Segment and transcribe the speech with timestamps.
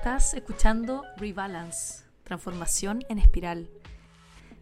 [0.00, 3.68] Estás escuchando Rebalance, transformación en espiral.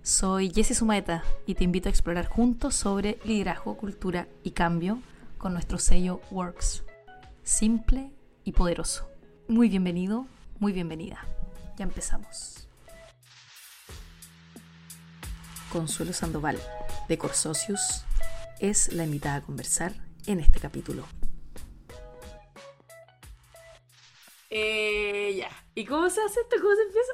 [0.02, 5.00] Soy Jessie Sumaeta y te invito a explorar juntos sobre liderazgo, cultura y cambio
[5.38, 6.82] con nuestro sello Works.
[7.44, 8.10] Simple
[8.42, 9.08] y poderoso.
[9.46, 10.26] Muy bienvenido,
[10.58, 11.24] muy bienvenida.
[11.76, 12.66] Ya empezamos.
[15.70, 16.58] Consuelo Sandoval,
[17.08, 18.02] de Corsocius,
[18.58, 19.92] es la invitada a conversar
[20.26, 21.04] en este capítulo.
[24.50, 25.50] Eh, ya.
[25.74, 26.56] ¿Y cómo se hace esto?
[26.60, 27.12] ¿Cómo se empieza?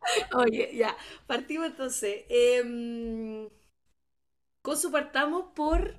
[0.36, 0.96] Oye, ya.
[1.26, 2.24] Partimos entonces.
[2.28, 3.48] Eh,
[4.62, 5.96] Consu, partamos por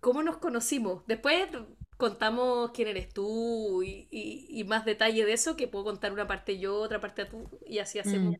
[0.00, 1.06] cómo nos conocimos.
[1.06, 1.48] Después
[1.96, 6.26] contamos quién eres tú y, y- y más detalle de eso, que puedo contar una
[6.26, 8.32] parte yo, otra parte tú, y así hacemos.
[8.32, 8.36] Mm,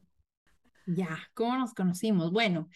[0.86, 2.32] ya, ¿cómo nos conocimos?
[2.32, 2.68] Bueno,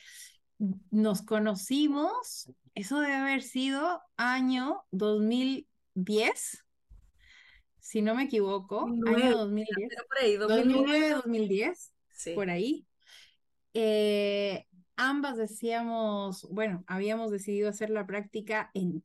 [0.90, 6.64] nos conocimos, eso debe haber sido año 2010,
[7.80, 10.74] si no me equivoco, año 2009, 2010, pero por ahí, 2009.
[10.74, 12.32] 2009, 2010, Sí.
[12.34, 12.86] por ahí.
[13.74, 19.02] Eh, ambas decíamos, bueno, habíamos decidido hacer la práctica en,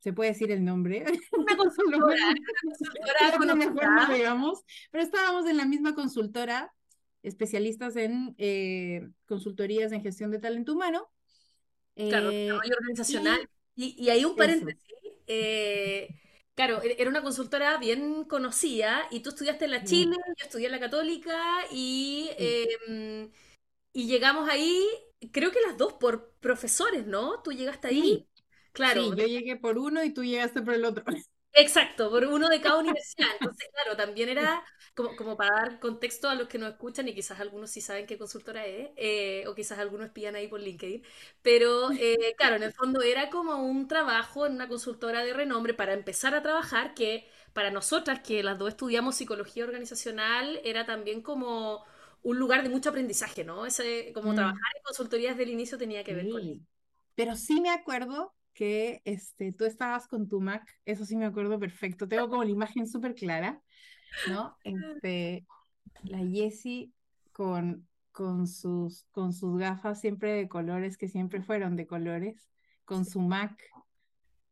[0.00, 1.04] ¿se puede decir el nombre?
[1.32, 2.16] Una consultora,
[2.62, 6.74] consultora que mejor no digamos, pero estábamos en la misma consultora,
[7.22, 11.08] especialistas en eh, consultorías en gestión de talento humano.
[11.94, 13.48] Claro, eh, desarrollo organizacional.
[13.76, 14.82] y Y, y hay un paréntesis.
[15.26, 16.08] eh,
[16.54, 20.44] claro, e- era una consultora bien conocida y tú estudiaste en la sí, Chile, yo
[20.46, 22.56] estudié en la Católica y, sí,
[22.88, 23.30] eh,
[23.92, 24.86] y llegamos ahí,
[25.32, 27.42] creo que las dos por profesores, ¿no?
[27.42, 28.28] Tú llegaste ahí, sí,
[28.72, 31.04] claro, sí, yo llegué por uno y tú llegaste por el otro.
[31.54, 33.28] Exacto, por uno de cada universidad.
[33.36, 34.62] Entonces, claro, también era
[34.94, 38.06] como, como para dar contexto a los que nos escuchan y quizás algunos sí saben
[38.06, 41.02] qué consultora es, eh, o quizás algunos pillan ahí por LinkedIn,
[41.42, 45.74] pero eh, claro, en el fondo era como un trabajo en una consultora de renombre
[45.74, 51.22] para empezar a trabajar, que para nosotras, que las dos estudiamos psicología organizacional, era también
[51.22, 51.84] como
[52.22, 53.66] un lugar de mucho aprendizaje, ¿no?
[53.66, 56.52] Ese, como trabajar Mm, en consultorías del inicio tenía que ver con eso.
[56.52, 56.66] sí,
[57.14, 61.58] pero sí me acuerdo que este, tú estabas con tu Mac, eso sí me acuerdo
[61.58, 63.62] perfecto, tengo como la imagen súper clara,
[64.28, 64.56] ¿no?
[64.64, 65.46] Este,
[66.04, 66.92] la Jessie
[67.32, 72.48] con, con sus, con sus gafas siempre de colores, que siempre fueron de colores,
[72.84, 73.58] con su Mac.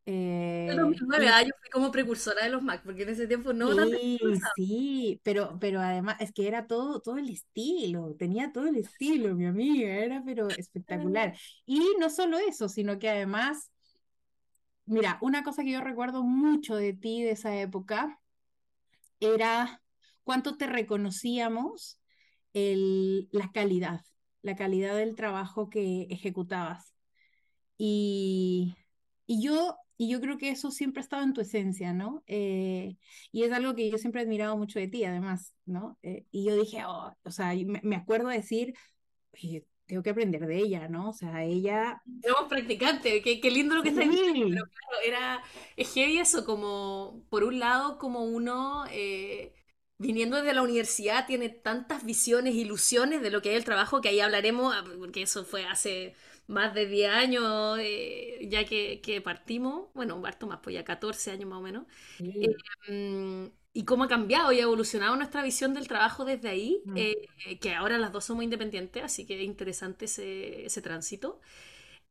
[0.07, 3.53] Eh, 2009, y ah, yo fui como precursora de los Mac, porque en ese tiempo
[3.53, 4.19] no sí,
[4.55, 9.35] sí, pero, pero además es que era todo, todo el estilo, tenía todo el estilo,
[9.35, 11.37] mi amiga, era pero espectacular.
[11.65, 13.71] Y no solo eso, sino que además,
[14.85, 18.20] mira, una cosa que yo recuerdo mucho de ti de esa época
[19.21, 19.81] era
[20.23, 22.01] cuánto te reconocíamos
[22.53, 24.01] el, la calidad,
[24.43, 26.93] la calidad del trabajo que ejecutabas.
[27.77, 28.75] Y,
[29.27, 32.23] y yo, y yo creo que eso siempre ha estado en tu esencia, ¿no?
[32.27, 32.97] Eh,
[33.31, 35.97] y es algo que yo siempre he admirado mucho de ti, además, ¿no?
[36.03, 38.73] Eh, y yo dije, oh, o sea, me, me acuerdo decir,
[39.33, 41.09] "Oye, tengo que aprender de ella, ¿no?
[41.09, 45.43] O sea, ella, Éramos practicantes, qué, qué lindo lo que estáis diciendo, pero claro, era,
[45.75, 49.53] es heavy eso, como, por un lado, como uno, eh,
[49.97, 54.07] viniendo desde la universidad, tiene tantas visiones, ilusiones de lo que es el trabajo, que
[54.07, 56.15] ahí hablaremos, ah, porque eso fue hace
[56.47, 61.31] más de 10 años, eh, ya que, que partimos, bueno, harto más, pues ya 14
[61.31, 61.85] años más o menos,
[62.17, 62.55] sí,
[62.87, 67.11] mm, y cómo ha cambiado y ha evolucionado nuestra visión del trabajo desde ahí, mm,
[67.45, 71.39] eh, que ahora las dos somos independientes, así que es interesante ese, ese tránsito.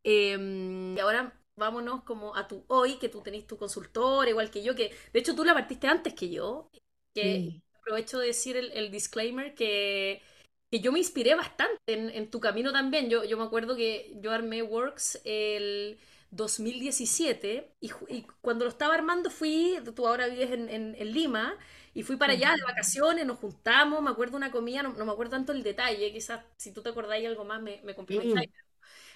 [0.04, 4.62] Eh, y ahora vámonos como a tu hoy, que tú tenés tu consultor, igual que
[4.62, 6.70] yo, que de hecho tú la partiste antes que yo,
[7.14, 10.22] que sí, aprovecho de decir el, el disclaimer que,
[10.70, 13.10] que yo me inspiré bastante en, en tu camino también.
[13.10, 15.98] Yo, yo me acuerdo que yo armé Works el
[16.30, 21.56] 2017 y, y cuando lo estaba armando fui, tú ahora vives en, en- en Lima,
[21.94, 25.12] y fui para allá de vacaciones, nos juntamos, me acuerdo una comida, no, no me
[25.12, 28.52] acuerdo tanto el detalle, quizás si tú te acordáis algo más me, me complementáis sí,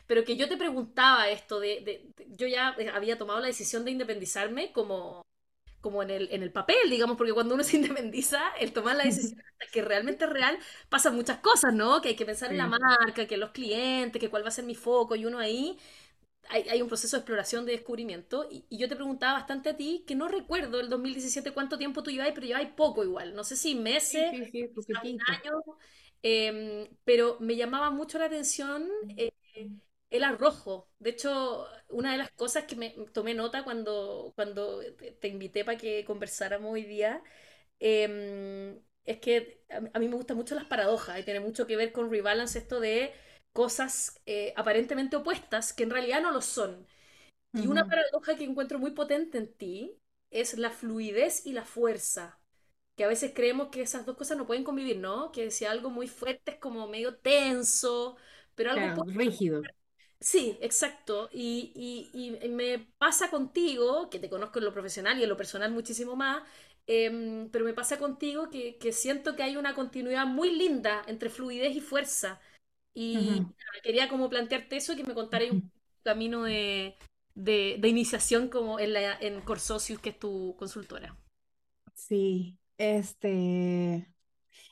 [0.06, 3.84] pero que yo te preguntaba esto de, de- de- yo ya había tomado la decisión
[3.84, 5.22] de independizarme como,
[5.80, 9.04] como en el, en el papel, digamos, porque cuando uno se independiza, el tomar la
[9.04, 9.40] decisión
[9.72, 10.58] que realmente es real,
[10.88, 12.00] pasan muchas cosas, ¿no?
[12.02, 14.64] Que hay que pensar en la marca, que los clientes, que cuál va a ser
[14.64, 15.78] mi foco, y uno ahí,
[16.48, 19.76] hay, hay un proceso de exploración, de descubrimiento, y, y yo te preguntaba bastante a
[19.76, 23.44] ti, que no recuerdo el 2017 cuánto tiempo tú lleváis, pero lleváis poco igual, no
[23.44, 25.62] sé si meses, sí, un año,
[26.22, 29.30] eh, pero me llamaba mucho la atención eh,
[30.10, 30.90] el arrojo.
[30.98, 35.64] De hecho, una de las cosas que me tomé nota cuando, cuando te, te invité
[35.64, 37.22] para que conversáramos hoy día,
[37.80, 41.76] eh, es que a, a mí me gustan mucho las paradojas y tiene mucho que
[41.76, 43.12] ver con rebalance esto de
[43.54, 46.86] cosas eh, aparentemente opuestas que en realidad no lo son.
[47.54, 49.98] Y una Ujú, paradoja que encuentro muy potente en ti
[50.30, 52.38] es la fluidez y la fuerza.
[52.96, 55.32] que a veces creemos que esas dos cosas no pueden convivir, ¿no?
[55.32, 58.16] Que si algo muy fuerte es como medio tenso,
[58.56, 59.70] pero algo Claro, rígido.
[60.20, 61.28] Sí, exacto.
[61.32, 65.36] Y, y- y me pasa contigo, que te conozco en lo profesional y en lo
[65.36, 66.42] personal muchísimo más,
[66.86, 71.28] em, pero me pasa contigo que, que siento que hay una continuidad muy linda entre
[71.30, 72.40] fluidez y fuerza.
[72.94, 73.54] Y Ujú.
[73.58, 75.62] nada, quería como plantearte eso y que me contarais un
[76.04, 76.96] camino de,
[77.34, 81.16] de, de iniciación como en la, en Corsocius, que es tu consultora.
[81.94, 84.12] Sí, este,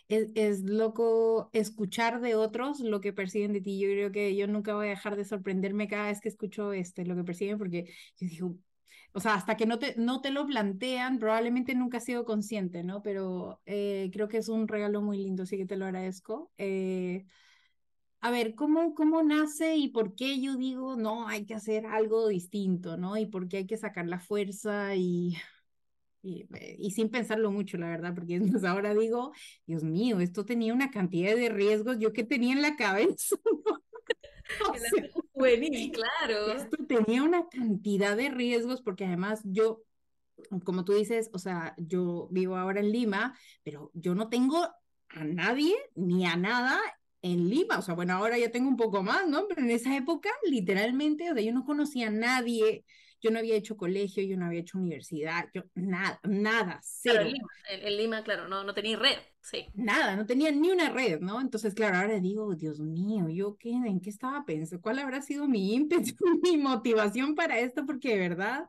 [0.09, 3.81] es, es loco escuchar de otros lo que perciben de ti.
[3.81, 7.07] Yo creo que yo nunca voy a dejar de sorprenderme cada vez que escucho este,
[7.07, 7.87] lo que perciben, porque
[8.19, 8.57] yo digo,
[9.15, 12.85] o sea, hasta que no te, no te lo plantean, probablemente nunca has sido consciente,
[12.85, 13.03] ¿no?
[13.03, 16.53] Pero eh, creo que es un regalo muy lindo, así que te lo agradezco.
[16.59, 17.27] Eh,
[18.23, 22.29] a ver, ¿cómo, cómo nace y por qué yo digo, no, hay que hacer algo
[22.29, 23.17] distinto, ¿no?
[23.19, 25.37] Y por qué hay que sacar la fuerza y
[26.23, 29.33] y, eh, y sin pensarlo mucho, la verdad, porque pues ahora digo,
[29.67, 33.37] Dios mío, esto tenía una cantidad de riesgos, yo que tenía en la cabeza,
[34.71, 36.53] o sea, juvenil, claro.
[36.53, 39.83] esto tenía una cantidad de riesgos, porque además yo,
[40.65, 44.69] como tú dices, o sea, yo vivo ahora en Lima, pero yo no tengo
[45.09, 46.81] a nadie ni a nada
[47.23, 49.47] en Lima, o sea, bueno, ahora ya tengo un poco más, ¿no?
[49.49, 52.85] Pero en esa época, literalmente, o sea, yo no conocía a nadie,
[53.21, 57.29] yo no había hecho colegio, yo no había hecho universidad, yo nada, nada, Claro, en
[57.29, 59.67] cero, Lima, en, en Lima, claro, no, no tenéis red, sí.
[59.75, 61.41] nada, no tenía ni una red, ¿no?
[61.41, 64.83] Entonces, claro, ahora digo, Dios mío, ¿yo qué, en qué estaba pensando?
[64.83, 67.87] ¿Cuál habrá sido mi ímpetu, mi motivación para esto?
[67.87, 68.69] Porque de verdad,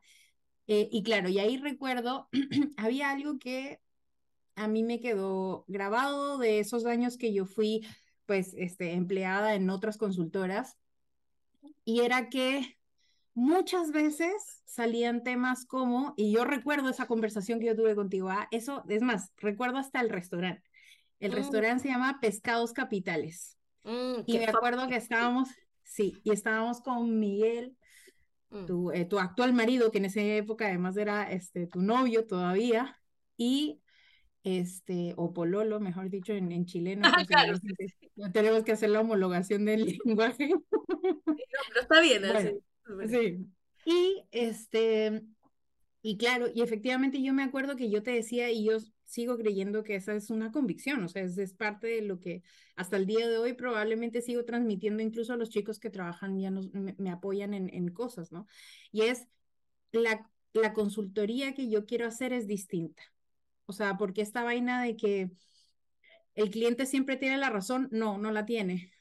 [0.68, 2.30] eh, y claro, y ahí recuerdo,
[2.78, 3.80] había algo que
[4.56, 7.86] a mí me quedó grabado de esos años que yo fui,
[8.26, 10.78] pues, este, empleada en otras consultoras,
[11.86, 12.78] y era que
[13.34, 18.48] muchas veces salían temas como, y yo recuerdo esa conversación que yo tuve contigo, ah,
[18.52, 20.64] eso, es más, recuerdo hasta el restaurante.
[21.20, 23.58] El Mm, restaurante se llama Pescados Capitales.
[23.84, 25.50] mm, Y me acuerdo que estábamos,
[25.84, 27.78] sí, y estábamos con Miguel,
[28.50, 28.66] mm.
[28.66, 33.00] tu, eh, tu actual marido, que en esa época además era este, tu novio todavía,
[33.38, 33.83] y
[34.44, 37.88] este, o pololo, mejor dicho, en, en chileno, Ah, pues claro, que-
[38.34, 40.50] tenemos que hacer la homologación del lenguaje.
[40.50, 40.64] No,
[41.70, 42.60] pero está bien, Bueno, así.
[42.86, 43.10] súper.
[43.10, 43.48] sí.
[43.86, 45.24] Y este,
[46.02, 49.84] y claro, y efectivamente yo me acuerdo que yo te decía, y yo sigo creyendo
[49.84, 52.44] que esa es una convicción, o sea, es, es parte de lo que
[52.76, 56.50] hasta el día de hoy probablemente sigo transmitiendo incluso a los chicos que trabajan, ya
[56.52, 58.48] nos, me, me apoyan en, en cosas, ¿no?
[58.92, 59.28] Y es
[59.92, 63.04] la, la consultoría que yo quiero hacer es distinta.
[63.66, 65.32] O sea, porque esta vaina de que
[66.36, 68.92] el cliente siempre tiene la razón, no, no la tiene.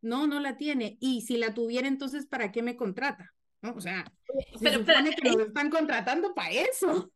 [0.00, 0.96] No, no la tiene.
[1.00, 3.34] Y si la tuviera, entonces, ¿para qué me contrata?
[3.62, 3.72] ¿No?
[3.74, 4.12] O sea,
[4.54, 7.10] se Pero supone que nos están contratando para eso.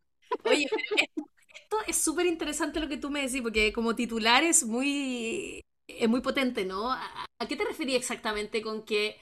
[0.44, 1.22] oye, pero esto,
[1.54, 6.08] esto es súper interesante lo que tú me decís, porque como titular es muy, es
[6.08, 6.90] muy potente, ¿no?
[6.92, 9.16] ¿A, a qué te referías exactamente con que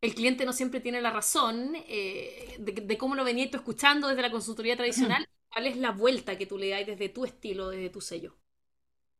[0.00, 1.74] el cliente no siempre tiene la razón?
[1.86, 5.92] eh, de, de cómo lo venías tú escuchando desde la consultoría tradicional, ¿cuál es la
[5.92, 8.36] vuelta que tú le das desde tu estilo, desde tu sello?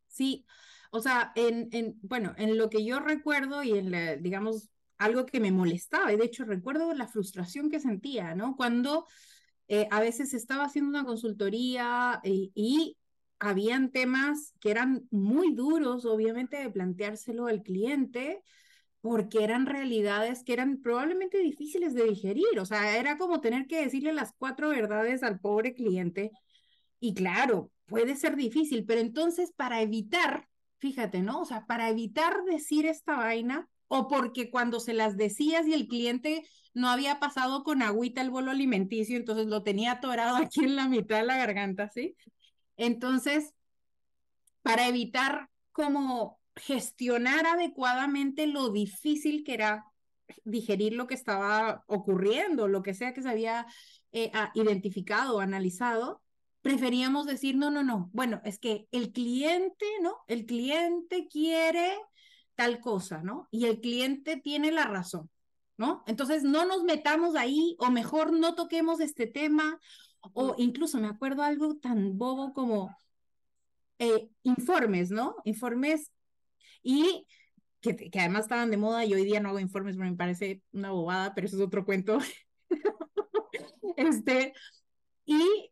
[0.09, 0.47] Sí,
[0.91, 5.25] o sea, en, en, bueno, en lo que yo recuerdo y en la, digamos, algo
[5.27, 8.57] que me molestaba, y de hecho recuerdo la frustración que sentía, ¿no?
[8.57, 9.07] Cuando
[9.69, 12.99] eh, a veces estaba haciendo una consultoría y, y
[13.39, 18.43] habían temas que eran muy duros, obviamente, de planteárselo al cliente,
[19.01, 23.83] porque eran realidades que eran probablemente difíciles de digerir, o sea, era como tener que
[23.83, 26.31] decirle las cuatro verdades al pobre cliente
[27.01, 31.41] y claro, puede ser difícil, pero entonces para evitar, fíjate, ¿no?
[31.41, 35.89] O sea, para evitar decir esta vaina, o porque cuando se las decías y el
[35.89, 40.77] cliente no había pasado con agüita el bolo alimenticio, entonces lo tenía atorado aquí en
[40.77, 42.17] la mitad de la garganta, ¿sí?
[42.77, 43.53] Entonces,
[44.63, 49.85] para evitar como gestionar adecuadamente lo difícil que era
[50.45, 53.67] digerir lo que estaba ocurriendo, lo que sea que se había
[54.13, 56.23] eh, identificado analizado,
[56.63, 60.19] preferíamos decir, no, no, no, bueno, es que el cliente, ¿no?
[60.29, 61.97] El cliente quiere
[62.55, 63.49] tal cosa, ¿no?
[63.51, 65.31] Y el cliente tiene la razón,
[65.77, 66.05] ¿no?
[66.07, 69.79] Entonces no nos metamos ahí o mejor no toquemos este tema
[70.35, 72.95] o incluso me acuerdo algo tan bobo como
[73.99, 75.37] eh, informes, ¿no?
[75.45, 76.11] Informes
[76.83, 77.27] y
[77.81, 80.91] que, que, además estaban de moda y hoy día no hago informes, me parece una
[80.91, 82.19] bobada, pero eso es otro cuento.
[83.97, 84.53] este,
[85.25, 85.71] y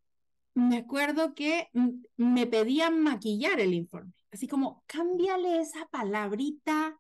[0.55, 1.69] me acuerdo que
[2.17, 6.99] me pedían maquillar el informe, así como, cámbiale esa palabrita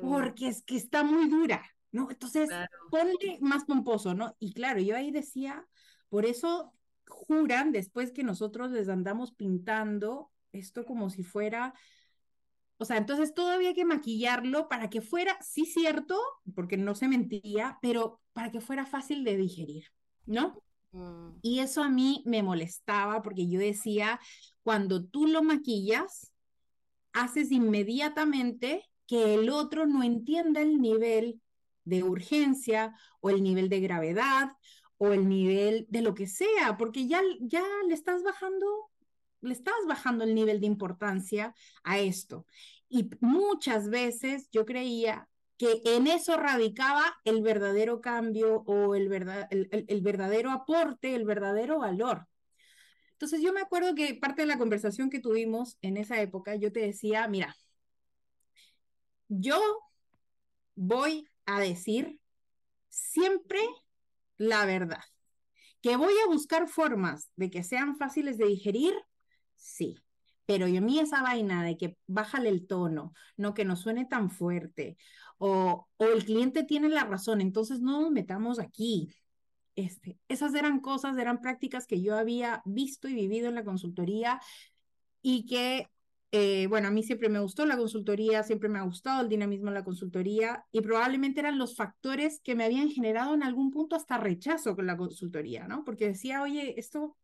[0.00, 2.10] porque es que está muy dura, ¿no?
[2.10, 2.70] Entonces, claro.
[2.90, 4.36] ponle más pomposo, ¿no?
[4.38, 5.66] Y claro, yo ahí decía,
[6.08, 6.72] por eso
[7.08, 11.74] juran después que nosotros les andamos pintando esto como si fuera,
[12.80, 16.18] o sea, entonces todo había que maquillarlo para que fuera, sí cierto,
[16.54, 19.84] porque no se mentía, pero para que fuera fácil de digerir,
[20.24, 20.62] ¿no?
[20.92, 21.32] Mm.
[21.42, 24.18] Y eso a mí me molestaba porque yo decía,
[24.62, 26.32] cuando tú lo maquillas,
[27.12, 31.42] haces inmediatamente que el otro no entienda el nivel
[31.84, 34.52] de urgencia o el nivel de gravedad
[34.96, 38.89] o el nivel de lo que sea, porque ya, ya le estás bajando,
[39.40, 42.46] le estás bajando el nivel de importancia a esto.
[42.88, 49.46] Y muchas veces yo creía que en eso radicaba el verdadero cambio o el, verdad,
[49.50, 52.26] el verdadero aporte, el verdadero valor.
[53.20, 56.72] Entonces yo me acuerdo que parte de la conversación que tuvimos en esa época, yo
[56.72, 57.54] te decía, mira,
[59.28, 59.60] yo
[60.74, 62.18] voy a decir
[62.88, 63.60] siempre
[64.38, 65.04] la verdad.
[65.82, 68.94] Que voy a buscar formas de que sean fáciles de digerir,
[69.60, 69.96] sí.
[70.46, 74.30] Pero a mí esa vaina de que bájale el tono, no que no suene tan
[74.30, 74.96] fuerte,
[75.38, 79.14] o, o el cliente tiene la razón, entonces no nos metamos aquí.
[79.76, 84.40] Este, esas eran cosas, eran prácticas que yo había visto y vivido en la consultoría
[85.22, 85.88] y que,
[86.32, 89.68] eh, bueno, a mí siempre me gustó la consultoría, siempre me ha gustado el dinamismo
[89.68, 93.96] en la consultoría y probablemente eran los factores que me habían generado en algún punto
[93.96, 95.84] hasta rechazo con la consultoría, ¿no?
[95.84, 97.16] Porque decía, oye, esto,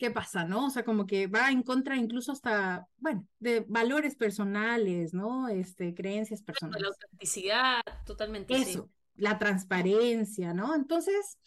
[0.00, 0.66] ¿qué pasa, no?
[0.66, 5.48] O sea, como que va en contra incluso hasta, bueno, de valores personales, ¿no?
[5.48, 6.82] Este, creencias personales.
[6.82, 8.56] La autenticidad, totalmente.
[8.56, 8.90] Eso
[9.20, 10.74] la transparencia, ¿no?
[10.74, 11.38] Entonces,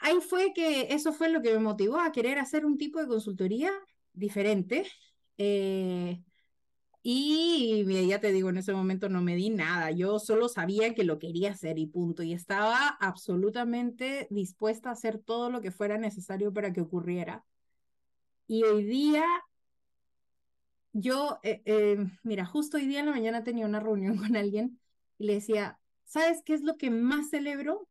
[0.00, 3.06] ahí fue que eso fue lo que me motivó a querer hacer un tipo de
[3.06, 3.70] consultoría
[4.12, 4.90] diferente.
[5.38, 6.22] Eh,
[7.08, 11.04] y ya te digo, en ese momento no me di nada, yo solo sabía que
[11.04, 15.98] lo quería hacer y punto, y estaba absolutamente dispuesta a hacer todo lo que fuera
[15.98, 17.44] necesario para que ocurriera.
[18.48, 19.24] Y hoy día,
[20.92, 24.80] yo, eh, eh, mira, justo hoy día en la mañana tenía una reunión con alguien
[25.18, 27.88] y le decía, ¿Sabes qué es lo que más celebro?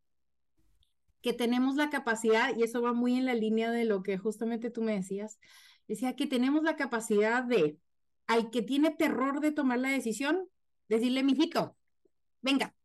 [1.22, 4.70] Que tenemos la capacidad, y eso va muy en la línea de lo que justamente
[4.72, 5.38] tú me decías,
[5.88, 7.78] decía que tenemos la capacidad de,
[8.28, 10.50] al que tiene terror de tomar la decisión,
[10.90, 11.76] decirle, mijito,
[12.42, 12.76] venga,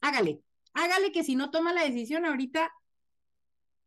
[0.00, 0.42] hágale,
[0.74, 2.70] hágale que si no toma la decisión ahorita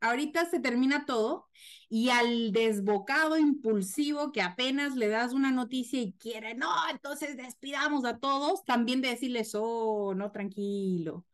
[0.04, 1.48] ahorita se termina todo
[1.90, 8.04] y al desbocado impulsivo que apenas le das una noticia y quiere, no, entonces despidamos
[8.06, 11.26] a todos, también de decirles, oh, no, tranquilo,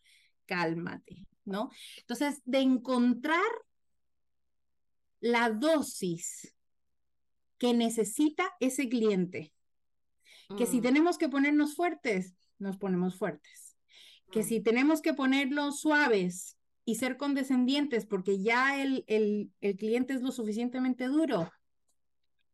[0.46, 1.72] cálmate, ¿no?
[1.98, 3.42] Entonces, de encontrar
[5.20, 6.56] la dosis
[7.60, 9.54] que necesita ese cliente,
[10.58, 10.82] que si mm.
[10.82, 13.78] tenemos que ponernos fuertes, nos ponemos fuertes,
[14.32, 14.44] que mm.
[14.44, 20.24] si tenemos que ponerlos suaves, y ser condescendientes porque ya el, el, el cliente es
[20.24, 21.52] lo suficientemente duro,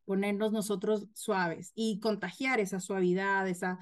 [0.04, 3.80] ponernos nosotros suaves y contagiar esa suavidad, esa...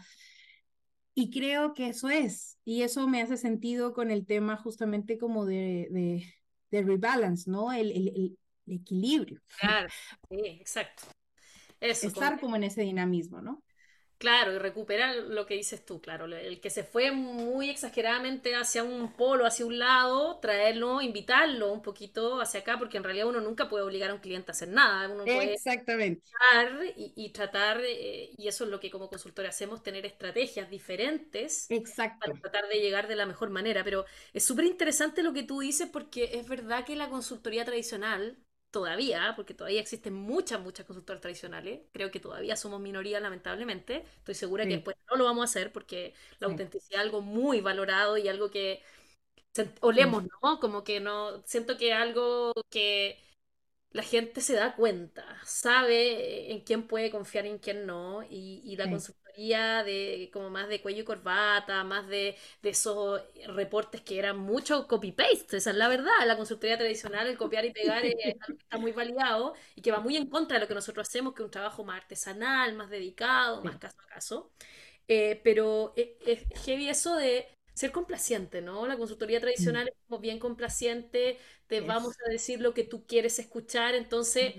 [1.16, 5.48] Y creo que eso es, y eso me hace sentido con el tema justamente como
[5.48, 6.24] de, de,
[6.70, 7.74] de rebalance, ¿no?
[7.74, 9.42] El, el, el, equilibrio.
[9.60, 9.90] Claro,
[10.30, 11.04] sí, exacto.
[11.80, 13.64] Eso, Estar como en ese dinamismo, ¿no?
[14.24, 18.82] Claro, y recuperar lo que dices tú, claro, el que se fue muy exageradamente hacia
[18.82, 23.42] un polo, hacia un lado, traerlo, invitarlo un poquito hacia acá, porque en realidad uno
[23.42, 26.24] nunca puede obligar a un cliente a hacer nada, uno puede Exactamente.
[26.96, 31.70] Y, y, tratar, eh, y eso es lo que como consultor hacemos, tener estrategias diferentes
[31.70, 32.20] Exacto.
[32.22, 35.60] para tratar de llegar de la mejor manera, pero es súper interesante lo que tú
[35.60, 38.38] dices porque es verdad que la consultoría tradicional
[38.74, 44.34] todavía, porque todavía existen muchas, muchas consultoras tradicionales, creo que todavía somos minoría lamentablemente, estoy
[44.34, 48.18] segura que después no lo vamos a hacer porque la autenticidad es algo muy valorado
[48.18, 48.82] y algo que
[49.82, 50.60] olemos, ¿no?
[50.60, 53.20] Como que no, siento que es algo que
[53.92, 58.62] la gente se da cuenta, sabe en quién puede confiar y en quién no, y,
[58.66, 58.90] y la
[59.36, 64.88] de como más de cuello y corbata, más de, de esos reportes que eran mucho
[64.88, 69.54] copy-paste, esa es la verdad, la consultoría tradicional, el copiar y pegar está muy validado
[69.76, 71.84] y que va muy en contra de lo que nosotros hacemos, que es un trabajo
[71.84, 74.52] más artesanal, más dedicado, más caso a caso.
[75.08, 78.88] Eh, pero es, es heavy eso de ser complaciente, ¿no?
[78.88, 83.40] La consultoría tradicional es como bien complaciente, te vamos a decir lo que tú quieres
[83.40, 84.56] escuchar, entonces,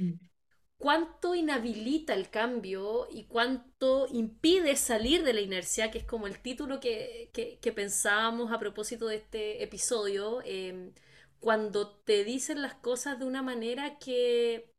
[0.84, 6.40] ¿cuánto inhabilita el cambio y cuánto impide salir de la inercia, que es como el
[6.40, 10.92] título que, que, pensábamos a propósito de este episodio, em,
[11.40, 14.74] cuando te dicen las cosas de una manera que,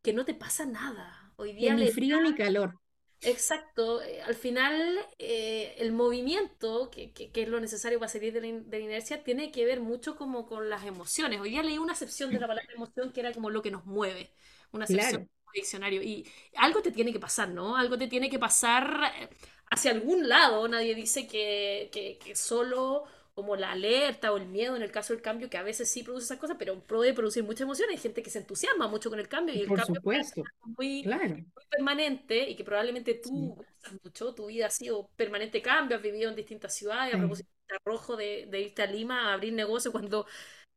[0.00, 1.32] que no te pasa nada?
[1.34, 2.78] Hoy día ni frío ni calor.
[3.20, 8.78] Exacto, eh, al final eh, el movimiento, que, es lo necesario para salir de la,
[8.78, 11.40] inercia, tiene que ver mucho como con las emociones.
[11.40, 13.86] Hoy día leí una acepción de la palabra emoción que era como lo que nos
[13.86, 14.30] mueve,
[14.72, 15.20] una acepción
[15.54, 16.02] diccionario.
[16.02, 17.76] Y algo te tiene que pasar, ¿no?
[17.76, 19.28] Algo te tiene que pasar eh,
[19.70, 20.66] hacia algún lado.
[20.68, 23.04] Nadie dice que, que, que solo
[23.34, 26.02] como la alerta o el miedo en el caso del cambio, que a veces sí
[26.02, 27.90] produce esas cosas, pero puede producir mucha emoción.
[27.90, 30.76] Hay gente que se entusiasma mucho con el cambio y el Por cambio supuesto, es
[30.78, 31.36] muy, claro.
[31.54, 36.02] muy permanente y que probablemente tú Sí, mucho, tu vida ha sido permanente cambio, has
[36.02, 37.18] vivido en distintas ciudades, a sí.
[37.18, 40.26] propósito de rojo de, de irte a Lima a abrir negocio cuando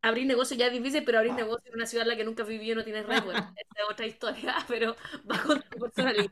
[0.01, 2.43] abrir negocio ya es difícil, pero abrir negocio en una ciudad en la que nunca
[2.43, 4.95] has vivido no tienes red, bueno, esa es otra historia, pero
[5.29, 6.29] va con tu personalidad.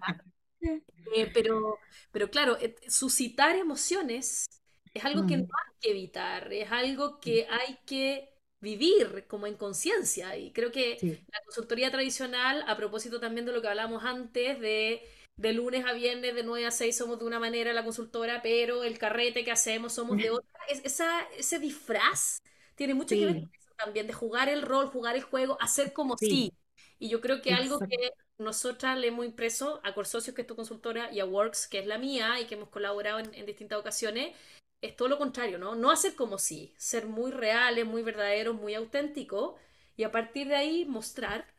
[1.06, 1.80] Eh, pero,
[2.12, 4.46] pero claro, eh, suscitar emociones
[4.94, 9.48] es algo que no Mm, hay que evitar, es algo que hay que vivir como
[9.48, 10.36] en conciencia.
[10.38, 11.26] Y creo que Sí.
[11.32, 15.02] la consultoría tradicional, a propósito también de lo que hablábamos antes, de,
[15.38, 18.84] de lunes a viernes, de 9 a 6 somos de una manera la consultora, pero
[18.84, 22.40] el carrete que hacemos somos de otra, es, esa, ese disfraz
[22.78, 25.58] tiene mucho que ver con Sí, eso también, de jugar el rol, jugar el juego,
[25.62, 26.54] hacer como sí, si.
[27.00, 27.90] Y yo creo que algo exacto.
[27.90, 31.80] que nosotras le hemos impreso a Corsocios, que es tu consultora, y a Works, que
[31.80, 34.36] es la mía, y que hemos colaborado en, en distintas ocasiones,
[34.82, 35.76] es todo lo contrario, ¿no?
[35.76, 39.56] No hacer como si, ser muy reales, muy verdaderos, muy auténticos,
[39.98, 41.54] y a partir de ahí mostrar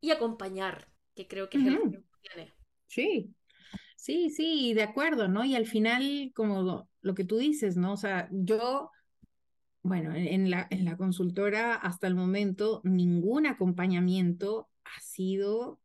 [0.00, 2.54] y acompañar, que creo que es el rol Ujú, que tiene.
[2.88, 3.34] Sí,
[3.96, 5.44] sí, sí, de acuerdo, ¿no?
[5.44, 7.92] Y al final, como lo, lo que tú dices, ¿no?
[7.94, 8.90] O sea, yo,
[9.84, 15.78] bueno, en, la, en la consultora hasta el momento, ningún acompañamiento ha sido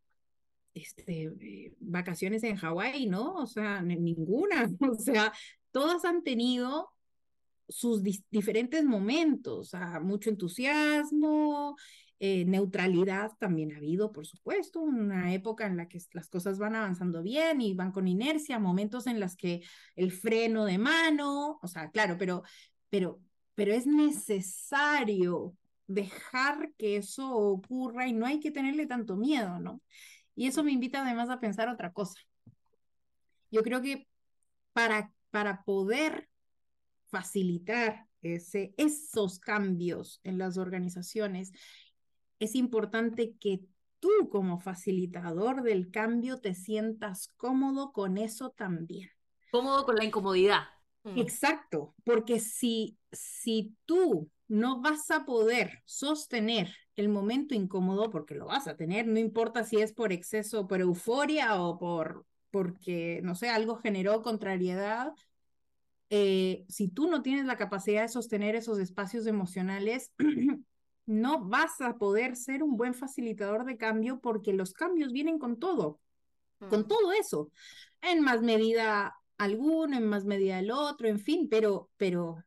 [0.73, 3.35] este, eh, vacaciones en Hawái, ¿no?
[3.35, 4.69] O sea, ni- ninguna.
[4.91, 5.33] O sea,
[5.71, 6.89] todas han tenido
[7.67, 8.01] sus
[8.31, 11.75] diferentes momentos, o sea, mucho entusiasmo,
[12.19, 16.75] eh, neutralidad también ha habido, por supuesto, una época en la que las cosas van
[16.75, 19.61] avanzando bien y van con inercia, momentos en las que
[19.95, 22.43] el freno de mano, o sea, claro, pero,
[22.89, 23.21] pero,
[23.59, 25.53] pero es necesario
[25.85, 29.81] dejar que eso ocurra y no hay que tenerle tanto miedo, ¿no?
[30.33, 32.21] Y eso me invita además a pensar otra cosa.
[33.51, 34.07] Yo creo que
[34.71, 36.29] para, para poder
[37.10, 41.51] facilitar ese, esos cambios en las organizaciones,
[42.39, 43.65] es importante que
[43.99, 49.10] tú como facilitador del cambio te sientas cómodo con eso también.
[49.51, 50.78] Cómodo con la incomodidad.
[51.03, 51.19] Mm.
[51.19, 58.47] Exacto, porque si, si tú no vas a poder sostener el momento incómodo, porque lo
[58.47, 63.35] vas a tener, no importa si es por exceso, por euforia o por porque, no
[63.35, 65.13] sé, algo generó contrariedad,
[66.09, 70.12] eh, si tú no tienes la capacidad de sostener esos espacios emocionales,
[71.05, 75.59] no vas a poder ser un buen facilitador de cambio porque los cambios vienen con
[75.59, 75.99] todo,
[76.57, 76.88] con Mm.
[76.88, 77.51] todo eso,
[78.01, 82.43] en más medida alguno, en más medida el otro, en fin, pero, pero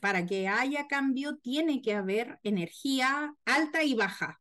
[0.00, 4.40] para que haya cambio tiene que haber energía alta y baja.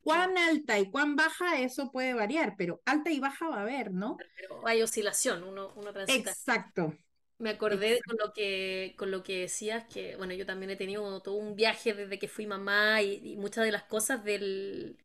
[0.00, 3.92] Cuán alta y cuán baja, eso puede variar, pero alta y baja va a haber,
[3.92, 4.24] ¿no?
[4.36, 6.36] Pero hay oscilación, uno, uno transita.
[6.36, 6.92] Exacto,
[7.38, 8.06] Me acordé exacto.
[8.06, 11.54] con lo que, con lo que decías, que bueno, yo también he tenido todo un
[11.54, 14.96] viaje desde que fui mamá y, y muchas de las cosas del,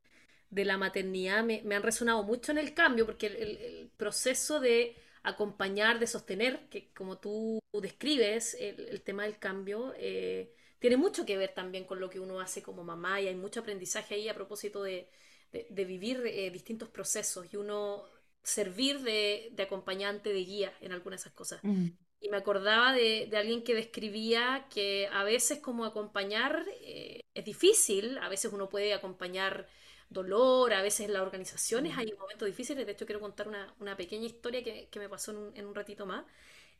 [0.49, 3.89] de la maternidad me, me han resonado mucho en el cambio, porque el, el- el
[3.97, 10.53] proceso de acompañar, de sostener, que como tú describes, el, el tema del cambio, eh,
[10.79, 13.59] tiene mucho que ver también con lo que uno hace como mamá y hay mucho
[13.61, 15.07] aprendizaje ahí a propósito de,
[15.51, 18.03] de- de vivir eh, distintos procesos y uno
[18.43, 21.63] servir de, de acompañante, de guía en algunas de esas cosas.
[21.63, 27.21] Mm, Y me acordaba de, de alguien que describía que a veces como acompañar eh,
[27.33, 29.67] es difícil, a veces uno puede acompañar
[30.11, 33.97] dolor, a veces en las organizaciones hay momentos difíciles, de hecho quiero contar una, una
[33.97, 36.25] pequeña historia que, que me pasó en un, en un ratito más,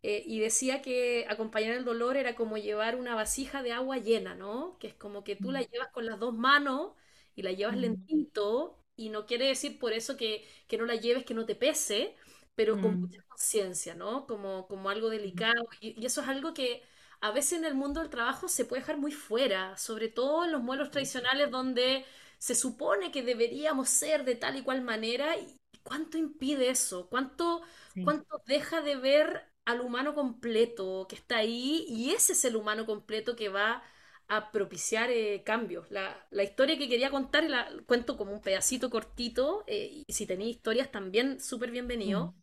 [0.04, 4.34] Eh, y decía que acompañar el dolor era como llevar una vasija de agua llena,
[4.36, 4.78] ¿no?
[4.80, 6.94] Que es como que tú la llevas con las dos manos
[7.36, 11.24] y la llevas lentito, y no quiere decir por eso que, que no la lleves,
[11.26, 12.16] que no te pese,
[12.56, 14.26] pero con mm, mucha conciencia, ¿no?
[14.28, 15.68] Como, como algo delicado.
[15.80, 16.84] Y, y eso es algo que
[17.22, 20.52] a veces en el mundo del trabajo se puede dejar muy fuera, sobre todo en
[20.52, 22.06] los modelos tradicionales donde
[22.42, 25.38] se supone que deberíamos ser de tal y cual manera.
[25.38, 27.08] ¿Y cuánto impide eso?
[27.10, 27.62] ¿Cuánto,
[27.94, 28.04] sí.
[28.04, 31.86] cuánto deja de ver al humano completo que está ahí?
[31.88, 33.84] Y ese es el humano completo que va
[34.28, 35.90] a propiciar eh, cambios.
[35.92, 40.26] La, la historia que quería contar, la cuento como un pedacito cortito, eh, y si
[40.26, 42.34] tenéis historias también, súper bienvenido.
[42.34, 42.42] Mm,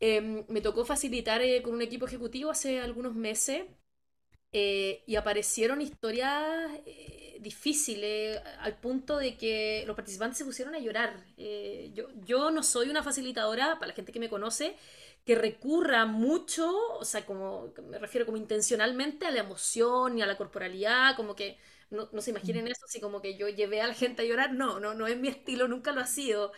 [0.00, 3.64] Eh, me tocó facilitar eh, con un equipo ejecutivo hace algunos meses
[4.52, 10.78] eh, y aparecieron historias eh, difíciles al punto de que los participantes se pusieron a
[10.78, 11.16] llorar.
[11.38, 14.76] Eh, yo, yo no soy una facilitadora, para la gente que me conoce,
[15.24, 20.26] que recurra mucho, o sea, como me refiero como intencionalmente a la emoción y a
[20.26, 21.58] la corporalidad, como que
[21.92, 24.52] no, no se imaginen eso, así como que yo llevé a la gente a llorar,
[24.54, 26.52] no, no, no es mi estilo, nunca lo ha sido.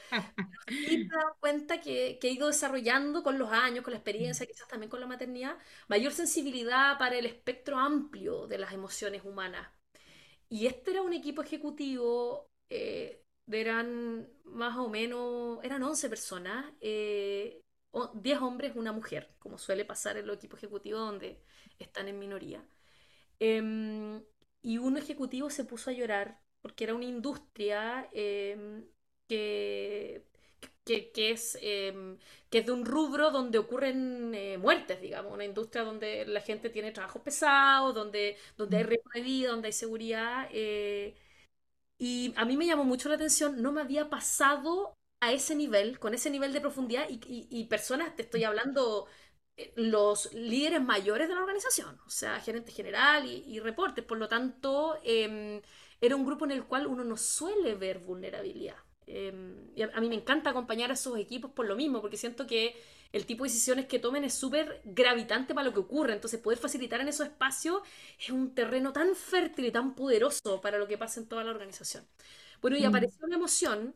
[0.89, 3.99] Y me he dado cuenta que, que he ido desarrollando con los años, con la
[3.99, 9.23] experiencia, quizás también con la maternidad, mayor sensibilidad para el espectro amplio de las emociones
[9.25, 9.69] humanas.
[10.49, 17.61] Y este era un equipo ejecutivo, eh, eran más o menos, eran 11 personas, eh,
[18.15, 21.43] 10 hombres, una mujer, como suele pasar en los equipos ejecutivos donde
[21.79, 22.65] están en minoría.
[23.39, 24.23] Em,
[24.65, 28.87] y un ejecutivo se puso a llorar porque era una industria em,
[29.29, 30.25] que,
[30.85, 32.19] que, que, es, em,
[32.51, 36.71] que es de un rubro donde ocurren eh, muertes, digamos, una industria donde la gente
[36.71, 40.49] tiene trabajos pesados, donde, donde hay riesgo de vida, donde hay seguridad.
[40.53, 41.15] eh,
[41.99, 45.99] y a mí me llamó mucho la atención, no me había pasado a ese nivel,
[45.99, 49.09] con ese nivel de profundidad y, y- y personas, te estoy hablando, eh,
[49.77, 54.05] los líderes mayores de la organización, o sea, gerente general y, y reportes.
[54.05, 55.61] Por lo tanto, em,
[56.01, 58.77] era un grupo en el cual uno no suele ver vulnerabilidad.
[59.07, 62.17] Em, y a, a mí me encanta acompañar a esos equipos por lo mismo, porque
[62.17, 62.75] siento que
[63.13, 66.13] el tipo de decisiones que tomen es súper gravitante para lo que ocurre.
[66.15, 67.83] Entonces, poder facilitar en esos espacios
[68.19, 71.51] es un terreno tan fértil y tan poderoso para lo que pasa en toda la
[71.51, 72.07] organización.
[72.61, 73.95] Bueno, y Mm, apareció una emoción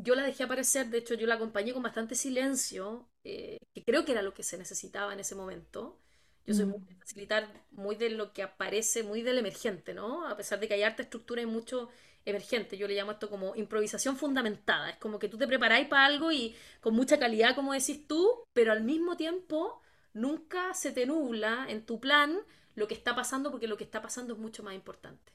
[0.00, 4.04] yo la dejé aparecer, de hecho yo la acompañé con bastante silencio, eh, que creo
[4.04, 5.98] que era lo que se necesitaba en ese momento.
[6.46, 10.26] Yo soy muy mm, de facilitar, muy de lo que aparece, muy del emergente, ¿no?
[10.28, 11.88] A pesar de que hay harta estructura y mucho
[12.24, 14.90] emergente, yo le llamo esto como improvisación fundamentada.
[14.90, 18.44] Es como que tú te preparáis para algo y con mucha calidad, como decís tú,
[18.52, 19.82] pero al mismo tiempo
[20.14, 22.38] nunca se te nubla en tu plan
[22.76, 25.32] lo que está pasando, porque lo que está pasando es mucho más importante.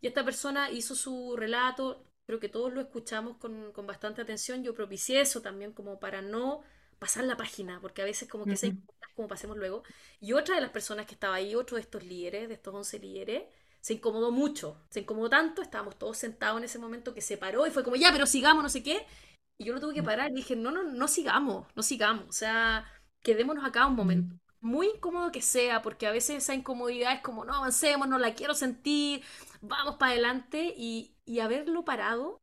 [0.00, 4.62] Y esta persona hizo su relato, creo que todos lo escuchamos con, con bastante atención.
[4.64, 6.62] Yo propicié eso también como para no
[6.98, 8.82] pasar la página, porque a veces como que se mm,
[9.14, 9.82] como pasemos luego.
[10.20, 12.98] Y otra de las personas que estaba ahí, otro de estos líderes, de estos 11
[12.98, 13.44] líderes,
[13.80, 17.66] se incomodó mucho, se incomodó tanto, estábamos todos sentados en ese momento que se paró
[17.66, 19.06] y fue como, ya, pero sigamos, no sé qué.
[19.58, 22.32] Y yo lo tuve que parar y dije, no, no, no sigamos, no sigamos, o
[22.32, 22.86] sea,
[23.22, 24.26] quedémonos acá un momento.
[24.26, 28.18] mm, Muy incómodo que sea, porque a veces esa incomodidad es como, no avancemos, no
[28.18, 29.22] la quiero sentir,
[29.66, 32.38] vamos para adelante y, y haberlo parado,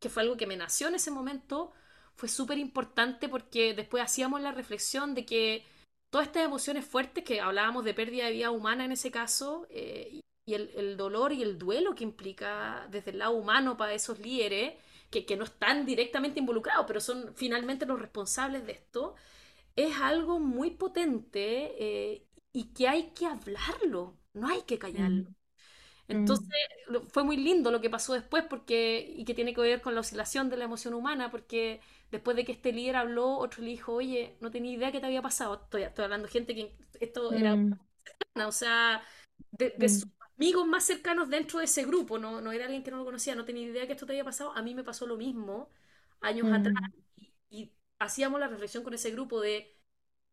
[0.00, 1.72] que fue algo que me nació en ese momento,
[2.14, 5.64] fue súper importante porque después hacíamos la reflexión de que
[6.10, 10.20] todas estas emociones fuertes, que hablábamos de pérdida de vida humana en ese caso, eh,
[10.46, 14.74] y el dolor y el duelo que implica desde el lado humano para esos líderes,
[15.10, 19.14] que, que no están directamente involucrados, pero son finalmente los responsables de esto,
[19.76, 25.30] es algo muy potente eh, y que hay que hablarlo, no hay que callarlo.
[26.10, 26.50] Mm, Entonces, mm,
[26.88, 29.94] lo- fue muy lindo lo que pasó después porque, y que tiene que ver con
[29.94, 33.70] la oscilación de la emoción humana, porque después de que este líder habló, otro le
[33.70, 35.54] dijo, oye, no tenía idea qué te había pasado.
[35.64, 39.02] Estoy, estoy hablando de gente que esto era, mm, o sea,
[39.52, 42.82] de, de sus mm, amigos más cercanos dentro de ese grupo, no, no era alguien
[42.82, 44.52] que no lo conocía, no tenía idea que esto te había pasado.
[44.56, 45.70] A mí me pasó lo mismo
[46.20, 49.76] años atrás mm, y, y hacíamos la reflexión con ese grupo de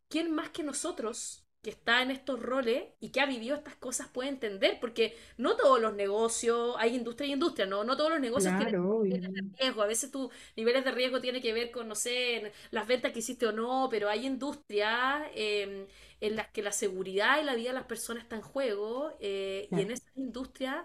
[0.08, 4.08] ¿quién más que nosotros que está en estos roles y que ha vivido estas cosas
[4.08, 4.78] puede entender?
[4.80, 7.84] Porque no todos los negocios, hay industria y industria, ¿no?
[7.84, 9.82] No todos los negocios tienen Claro, niveles de riesgo.
[9.82, 13.20] A veces tus niveles de riesgo tienen que ver con, no sé, las ventas que
[13.20, 15.86] hiciste o no, pero hay industrias eh,
[16.20, 19.68] en las que la seguridad y la vida de las personas está en juego eh,
[19.72, 20.84] y en esas industrias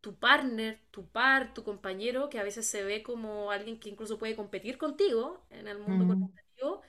[0.00, 4.18] tu partner, tu par, tu compañero, que a veces se ve como alguien que incluso
[4.18, 6.82] puede competir contigo en el mundo Mm, corporativo,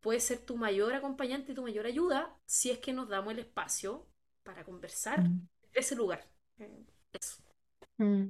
[0.00, 3.40] puede ser tu mayor acompañante y tu mayor ayuda si es que nos damos el
[3.40, 4.06] espacio
[4.42, 6.26] para conversar mm, de ese lugar.
[7.12, 7.42] Eso.
[7.98, 8.26] mm.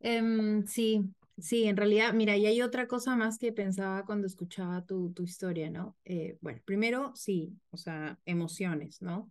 [0.00, 1.04] Em, sí,
[1.38, 5.24] sí, en realidad, mira, y hay otra cosa más que pensaba cuando escuchaba tu, tu
[5.24, 5.96] historia, ¿no?
[6.04, 9.28] Eh, bueno, primero, sí, o sea, emociones, ¿no?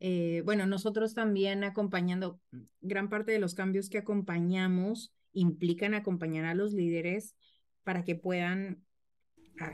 [0.00, 2.40] Eh, bueno, nosotros también acompañando,
[2.80, 7.36] gran parte de los cambios que acompañamos implican acompañar a los líderes
[7.84, 8.84] para que puedan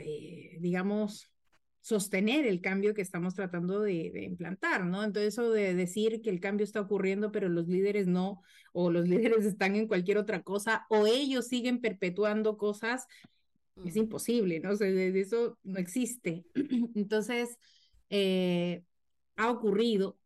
[0.04, 1.30] eh, digamos,
[1.80, 5.04] sostener el cambio que estamos tratando de, de, implantar, ¿no?
[5.04, 8.40] Entonces eso de decir que el cambio está ocurriendo, pero los líderes no,
[8.72, 13.06] o los líderes están en cualquier otra cosa, o ellos siguen perpetuando cosas,
[13.84, 14.70] es imposible, ¿no?
[14.70, 16.44] O sea, eso no existe.
[16.94, 17.58] Entonces,
[18.08, 18.84] eh,
[19.36, 20.18] ha ocurrido,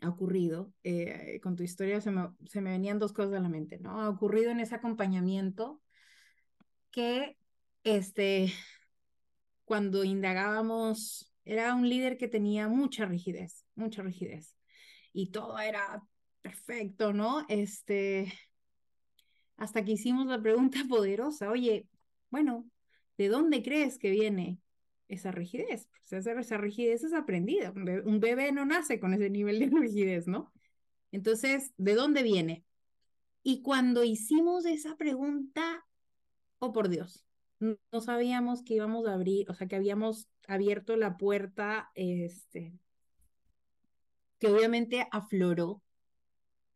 [0.00, 3.48] ha ocurrido, eh, con tu historia se me, se me venían dos cosas a la
[3.48, 4.00] mente, ¿no?
[4.00, 5.80] Ha ocurrido en ese acompañamiento
[6.90, 7.36] que,
[7.84, 8.52] este,
[9.64, 14.54] cuando indagábamos, era un líder que tenía mucha rigidez, mucha rigidez,
[15.12, 16.02] y todo era
[16.40, 17.44] perfecto, ¿no?
[17.48, 18.32] Este,
[19.56, 21.86] hasta que hicimos la pregunta poderosa, oye,
[22.30, 22.68] bueno,
[23.18, 24.58] ¿de dónde crees que viene
[25.08, 25.88] esa rigidez?
[26.08, 27.72] Pues esa rigidez es aprendida.
[28.04, 30.52] Un bebé no nace con ese nivel de rigidez, ¿no?
[31.10, 32.64] Entonces, ¿de dónde viene?
[33.42, 35.84] Y cuando hicimos esa pregunta,
[36.58, 37.26] oh por Dios,
[37.62, 42.74] no sabíamos que íbamos a abrir, o sea, que habíamos abierto la puerta, este,
[44.38, 45.82] que obviamente afloró.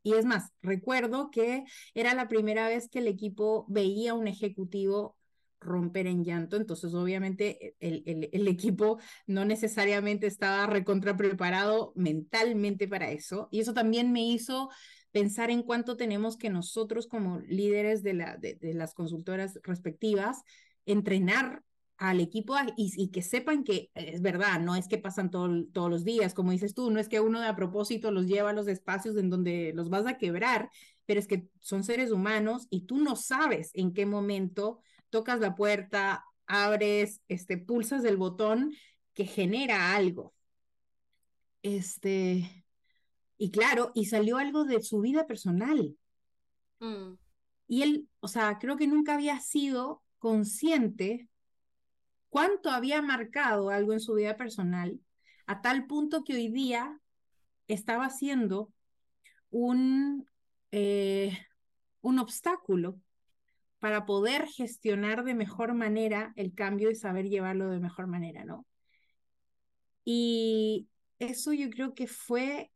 [0.03, 5.17] Y es más, recuerdo que era la primera vez que el equipo veía un ejecutivo
[5.59, 12.87] romper en llanto, entonces obviamente el, el, el equipo no necesariamente estaba recontra preparado mentalmente
[12.87, 14.69] para eso, y eso también me hizo
[15.11, 20.43] pensar en cuánto tenemos que nosotros como líderes de, la, de, de las consultoras respectivas
[20.87, 21.63] entrenar
[21.99, 25.91] al equipo y, y, que sepan que es verdad, no es que pasan todo, todos
[25.91, 28.55] los días, como dices tú, no es que uno de a propósito los lleva a
[28.55, 30.71] los espacios en donde los vas a quebrar,
[31.07, 35.55] pero es que son seres humanos y tú no sabes en qué momento tocas la
[35.55, 38.75] puerta, abres, este, pulsas el botón
[39.15, 40.35] que genera algo.
[41.63, 42.65] Este,
[43.39, 45.97] y claro, y salió algo de su vida personal.
[46.81, 47.15] Mm.
[47.69, 51.29] Y él, o sea, creo que nunca había sido consciente
[52.31, 54.99] cuánto había marcado algo en su vida personal,
[55.47, 57.01] a tal punto que hoy día
[57.69, 58.73] estaba siendo
[59.51, 60.29] un,
[60.73, 61.39] eh,
[62.01, 62.99] un obstáculo
[63.79, 68.67] para poder gestionar de mejor manera el cambio y saber llevarlo de mejor manera, ¿no?
[70.05, 70.89] Y
[71.21, 72.73] eso yo creo que fue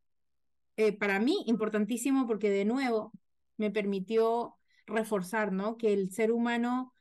[0.77, 3.11] eh, para mí importantísimo porque de nuevo
[3.57, 4.55] me permitió
[4.87, 5.77] reforzar, ¿no?
[5.77, 6.93] Que el ser humano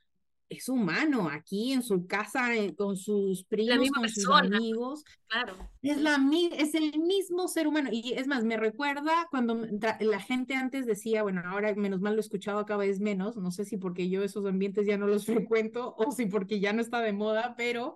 [0.49, 5.03] es humano aquí en su casa eh, con sus primos, con sus amigos.
[5.27, 5.55] Claro.
[5.83, 6.19] Es, la,
[6.53, 7.89] es el mismo ser humano.
[7.91, 9.67] Y es más, me recuerda cuando
[9.99, 13.51] la gente antes decía, bueno, ahora menos mal lo he escuchado cada vez menos, no
[13.51, 16.81] sé si porque yo esos ambientes ya no los frecuento o si porque ya no
[16.81, 17.95] está de moda, pero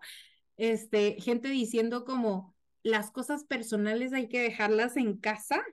[0.56, 5.64] este, gente diciendo como las cosas personales hay que dejarlas en casa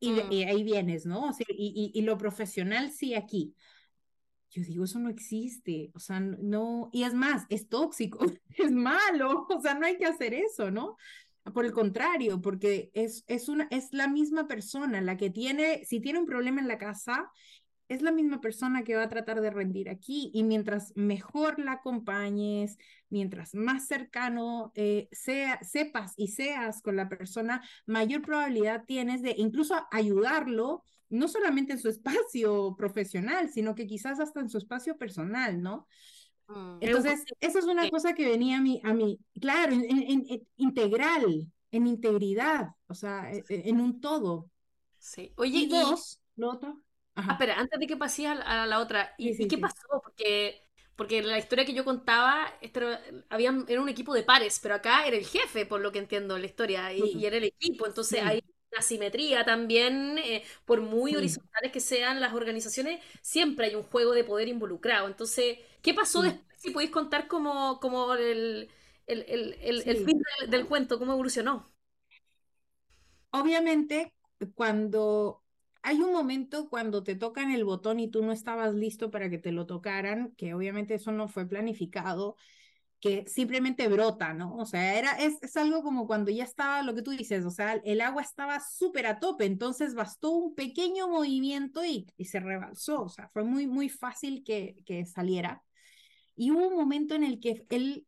[0.00, 0.48] y, mm.
[0.48, 1.28] ahí vienes, ¿no?
[1.28, 3.54] O sea, y, y, y lo profesional sí aquí
[4.50, 8.18] yo digo, eso no existe, o sea, no, y es más, es tóxico,
[8.56, 10.96] es malo, o sea, no hay que hacer eso, ¿no?
[11.54, 16.00] Por el contrario, porque es, es, una, es la misma persona la que tiene, si
[16.00, 17.30] tiene un problema en la casa,
[17.88, 21.72] es la misma persona que va a tratar de rendir aquí y mientras mejor la
[21.72, 22.76] acompañes,
[23.08, 29.34] mientras más cercano eh, sea, sepas y seas con la persona, mayor probabilidad tienes de
[29.38, 34.96] incluso ayudarlo no solamente en su espacio profesional, sino que quizás hasta en su espacio
[34.96, 35.86] personal, ¿no?
[36.48, 36.78] Mm.
[36.80, 41.86] Entonces, eso es una cosa que venía a mí, a mí claro, en, integral, en
[41.86, 44.50] integridad, o sea, e, e, en, un todo.
[44.98, 45.32] Sí.
[45.36, 46.82] Oye, y dos, lo otro.
[47.14, 49.82] Ah, espera, antes de que pases a, la otra, ¿y, qué pasó?
[50.02, 50.62] Porque,
[50.94, 52.46] porque la historia que yo contaba,
[53.28, 56.38] había, era un equipo de pares, pero acá era el jefe, por lo que entiendo
[56.38, 61.72] la historia, y, era el equipo, entonces ahí la simetría también, eh, por muy horizontales
[61.72, 65.06] que sean las organizaciones, siempre hay un juego de poder involucrado.
[65.06, 66.44] Entonces, ¿qué pasó después?
[66.58, 68.68] Si podéis contar como, como el,
[69.06, 71.70] el, el, el fin del, cuento, cómo evolucionó.
[73.30, 74.14] Obviamente,
[74.54, 75.42] cuando
[75.82, 79.38] hay un momento cuando te tocan el botón y tú no estabas listo para que
[79.38, 82.36] te lo tocaran, que obviamente eso no fue planificado,
[83.00, 84.56] que simplemente brota, ¿no?
[84.56, 87.50] O sea, era, es, es, algo como cuando ya estaba lo que tú dices, o
[87.50, 92.40] sea, el agua estaba súper a tope, entonces bastó un pequeño movimiento y, y se
[92.40, 95.62] rebalsó, o sea, fue muy, muy fácil que, que saliera.
[96.34, 98.06] Y hubo un momento en el que él,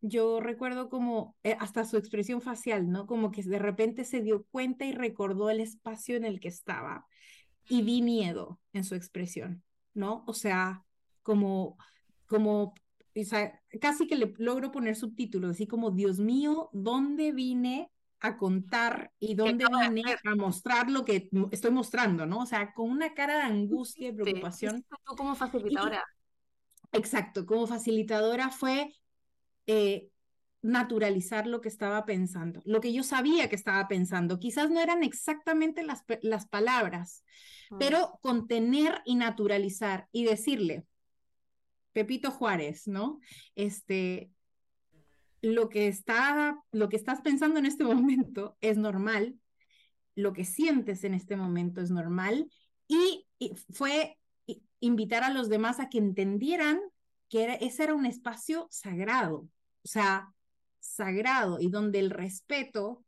[0.00, 3.06] yo recuerdo como eh, hasta su expresión facial, ¿no?
[3.06, 7.06] Como que de repente se dio cuenta y recordó el espacio en el que estaba
[7.68, 10.24] y vi miedo en su expresión, ¿no?
[10.26, 10.84] O sea,
[11.22, 11.76] como
[12.28, 12.74] como
[13.80, 17.90] casi que le logro poner subtítulos, así como, Dios mío, ¿dónde vine
[18.20, 22.40] a contar y dónde vine a mostrar lo que estoy mostrando, ¿no?
[22.40, 24.84] O sea, con una cara de angustia y preocupación.
[25.04, 26.04] Tú como facilitadora.
[26.92, 28.92] exacto, como facilitadora fue
[29.66, 30.10] eh,
[30.62, 34.40] naturalizar lo que estaba pensando, lo que yo sabía que estaba pensando.
[34.40, 37.24] Quizás no eran exactamente las, las palabras,
[37.70, 37.78] mm.
[37.78, 40.87] pero contener y naturalizar y decirle,
[41.92, 43.20] Pepito Juárez, ¿no?
[43.54, 44.30] Este,
[45.42, 49.38] lo que, está, lo que estás pensando en este momento es normal,
[50.14, 52.50] lo que sientes en este momento es normal
[52.88, 53.24] y,
[53.70, 54.16] fue
[54.80, 56.80] invitar a los demás a que entendieran
[57.28, 59.48] que ese era un espacio sagrado,
[59.84, 60.32] o sea,
[60.80, 63.04] sagrado y donde el respeto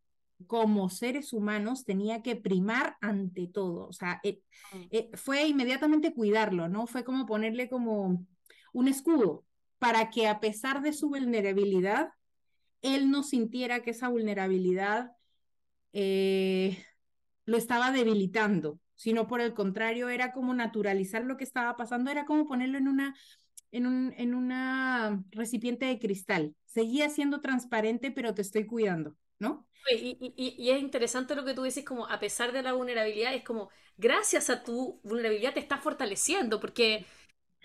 [0.46, 4.40] como seres humanos tenía que primar ante todo, o sea, eh,
[4.72, 4.82] mm.
[4.90, 6.86] eh, fue inmediatamente cuidarlo, ¿no?
[6.86, 8.24] Fue como ponerle como
[8.72, 9.44] un escudo,
[9.78, 12.10] para que a pesar de su vulnerabilidad,
[12.82, 15.12] él no sintiera que esa vulnerabilidad
[15.92, 16.84] eh,
[17.44, 22.26] lo estaba debilitando, sino por el contrario, era como naturalizar lo que estaba pasando, era
[22.26, 23.16] como ponerlo en una,
[23.72, 26.54] en un en una recipiente de cristal.
[26.66, 29.66] Seguía siendo transparente, pero te estoy cuidando, ¿no?
[29.90, 33.42] Y, y, es interesante lo que tú dices, como a pesar de la vulnerabilidad, es
[33.42, 37.06] como gracias a tu vulnerabilidad te estás fortaleciendo, porque,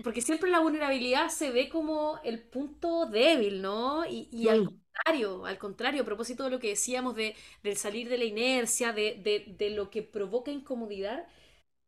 [0.03, 4.05] porque siempre la vulnerabilidad se ve como el punto débil, ¿no?
[4.05, 8.09] Y, y al contrario, al contrario, a propósito de lo que decíamos de, del salir
[8.09, 11.27] de la inercia, de, de, de lo que provoca incomodidad,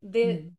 [0.02, 0.58] de mm.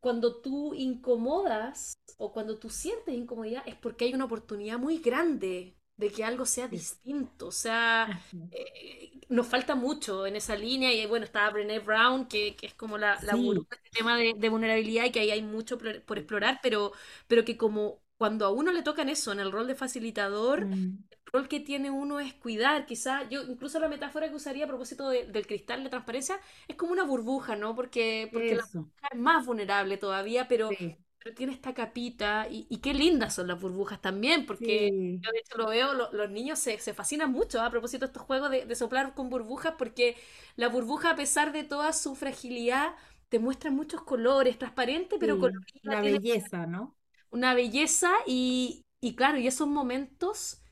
[0.00, 5.77] cuando tú incomodas o cuando tú sientes incomodidad es porque hay una oportunidad muy grande
[5.98, 7.48] de que algo sea distinto.
[7.48, 10.92] O sea, eh, nos falta mucho en esa línea.
[10.92, 13.50] Y bueno, estaba Brené Brown, que, que es como la, la sí.
[13.70, 16.92] este tema de, de, vulnerabilidad y que ahí hay mucho por, por, explorar, pero,
[17.26, 21.04] pero que como cuando a uno le tocan eso, en el rol de facilitador, mm.
[21.10, 22.86] el rol que tiene uno es cuidar.
[22.86, 26.76] Quizá yo, incluso la metáfora que usaría a propósito de, del cristal de transparencia, es
[26.76, 27.74] como una burbuja, ¿no?
[27.74, 30.70] Porque, porque la burbuja es más vulnerable todavía, pero...
[30.70, 35.20] Sí pero tiene esta capita y, y, qué lindas son las burbujas también, porque sí.
[35.20, 37.62] yo de hecho lo veo, lo, los niños se, se, fascinan mucho ¿eh?
[37.62, 40.16] a propósito de estos juegos de, de, soplar con burbujas, porque
[40.56, 42.94] la burbuja a pesar de toda su fragilidad
[43.28, 45.66] te muestra muchos colores, transparente, pero sí, colorida.
[45.82, 46.96] La belleza, ¿no?
[47.30, 50.62] Una belleza y, y claro, y esos momentos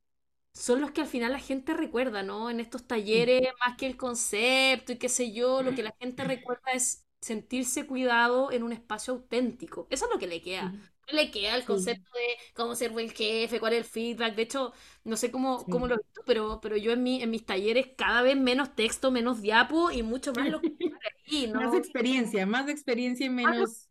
[0.55, 2.51] son los que al final la gente recuerda, ¿no?
[2.51, 6.25] En estos talleres, más que el concepto y qué sé yo, lo que la gente
[6.25, 9.87] recuerda es sentirse cuidado en un espacio auténtico.
[9.91, 10.75] Eso es lo que le queda.
[11.09, 12.19] Le queda el concepto sí.
[12.19, 14.35] de cómo ser buen jefe, cuál es el feedback.
[14.35, 14.73] De hecho,
[15.05, 15.67] no sé cómo, sí.
[15.71, 19.11] cómo lo visto, pero, pero yo en, mi, en mis talleres cada vez menos texto,
[19.13, 20.73] menos diapo y mucho más lo que
[21.31, 21.61] ahí, ¿no?
[21.61, 23.89] Más experiencia, más experiencia y menos...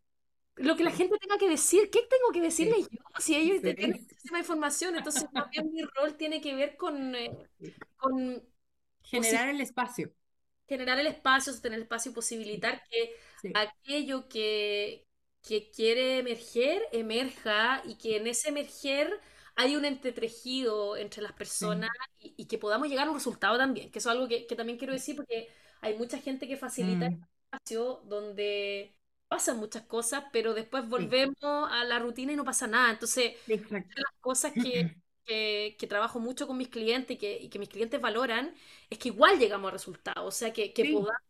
[0.57, 2.99] Lo que la gente tenga que decir, ¿qué tengo que decirle yo?
[3.19, 7.15] Si ellos tienen muchísima información, entonces también mi rol tiene que ver con...
[7.15, 7.37] Eh,
[7.97, 8.43] con
[9.01, 10.11] Generar el espacio
[10.67, 13.51] generar el espacio, sostener el espacio y posibilitar que sí.
[13.53, 15.05] aquello que,
[15.41, 19.19] que quiere emerger, emerja y que en ese emerger
[19.55, 22.33] hay un entretejido entre las personas sí.
[22.37, 24.55] y, y, que podamos llegar a un resultado también, que eso es algo que, que
[24.55, 25.49] también quiero decir porque
[25.81, 27.13] hay mucha gente que facilita mm.
[27.13, 27.19] el
[27.51, 28.95] espacio donde
[29.27, 31.45] pasan muchas cosas, pero después volvemos sí.
[31.45, 32.91] a la rutina y no pasa nada.
[32.91, 33.95] Entonces, Exacto.
[33.95, 34.95] las cosas que,
[35.25, 38.53] que, que, trabajo mucho con mis clientes y que, y que, mis clientes valoran,
[38.89, 40.93] es que igual llegamos a resultados, o sea, que, que sí.
[40.93, 41.21] podamos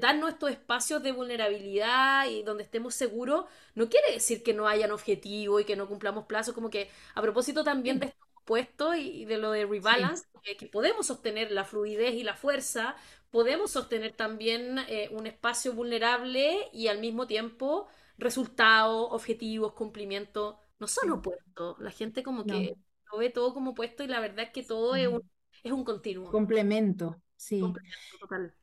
[0.00, 4.90] darnos estos espacios de vulnerabilidad y donde estemos seguros, no quiere decir que no hayan
[4.90, 8.00] objetivos y que no cumplamos plazos, como que a propósito también sí.
[8.00, 10.56] de estos puestos y de lo de rebalance, sí.
[10.56, 12.96] que podemos sostener la fluidez y la fuerza,
[13.30, 20.86] podemos sostener también eh, un espacio vulnerable y al mismo tiempo resultados, objetivos, cumplimiento, no
[20.86, 21.78] son opuestos.
[21.80, 24.62] La gente como que no lo ve todo como puesto y la verdad es que
[24.62, 25.22] todo es, un,
[25.62, 26.30] es un continuo.
[26.30, 27.60] Complemento, sí.
[27.60, 28.54] Complemento, total.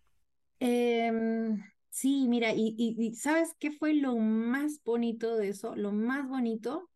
[0.60, 1.12] Eh,
[1.90, 5.76] sí, mira, y, y, y, ¿sabes qué fue lo más bonito de eso?
[5.76, 6.90] Lo más bonito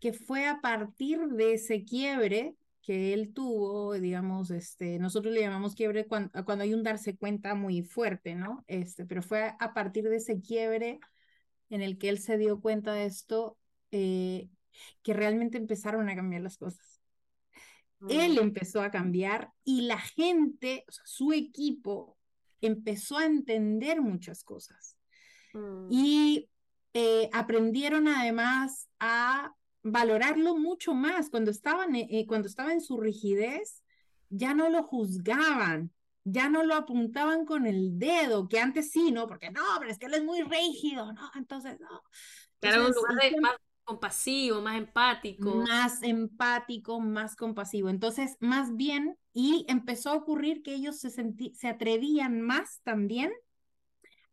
[0.00, 5.76] que fue a partir de ese quiebre que él tuvo, digamos, este, nosotros le llamamos
[5.76, 8.64] quiebre cuando, cuando hay un darse cuenta muy fuerte, ¿no?
[8.66, 10.98] Este, pero fue a partir de ese quiebre
[11.70, 13.56] en el que él se dio cuenta de esto,
[13.92, 14.48] eh,
[15.02, 17.00] que realmente empezaron a cambiar las cosas.
[18.00, 18.10] Mm.
[18.10, 22.18] Él empezó a cambiar y la gente, o sea, su equipo,
[22.60, 24.96] empezó a entender muchas cosas.
[25.52, 25.88] Mm.
[25.90, 26.48] Y
[26.94, 31.30] eh, aprendieron además a valorarlo mucho más.
[31.30, 33.82] Cuando, estaban, eh, cuando estaba en su rigidez,
[34.28, 35.92] ya no lo juzgaban,
[36.24, 39.26] ya no lo apuntaban con el dedo, que antes sí, ¿no?
[39.26, 41.30] Porque no, pero es que él es muy rígido, ¿no?
[41.34, 42.02] Entonces, no.
[42.60, 45.56] Claro, un lugar de más compasivo, más empático.
[45.56, 47.88] Más empático, más compasivo.
[47.88, 53.32] Entonces, más bien, y empezó a ocurrir que ellos se, se atrevían más también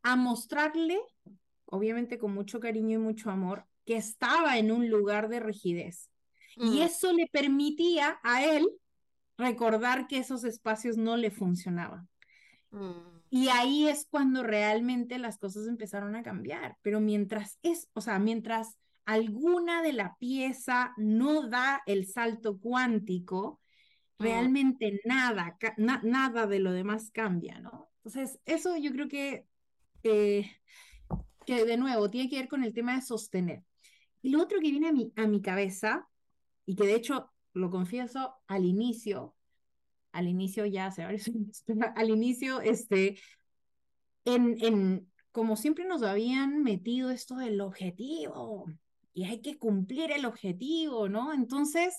[0.01, 0.99] a mostrarle,
[1.65, 6.09] obviamente con mucho cariño y mucho amor, que estaba en un lugar de rigidez.
[6.57, 6.73] Mm.
[6.73, 8.69] Y eso le permitía a él
[9.37, 12.07] recordar que esos espacios no le funcionaban.
[12.71, 13.19] Mm.
[13.31, 16.77] Y ahí es cuando realmente las cosas empezaron a cambiar.
[16.81, 18.77] Pero mientras es, o sea, mientras
[19.09, 23.59] alguna de la pieza no da el salto cuántico,
[24.19, 27.89] realmente nada, na, nada de lo demás cambia, ¿no?
[27.97, 29.47] Entonces, eso yo creo que,
[30.03, 30.51] eh,
[31.43, 33.63] que de nuevo tiene que ver con el tema de sostener.
[34.21, 36.07] Y lo otro que viene a mi, a mi cabeza,
[36.67, 39.35] y que de hecho lo confieso al inicio,
[40.11, 41.03] al inicio ya, se
[41.95, 43.19] al inicio, este,
[44.25, 48.67] en, en, como siempre nos habían metido esto del objetivo,
[49.19, 51.33] y hay que cumplir el objetivo, ¿no?
[51.33, 51.93] Entonces,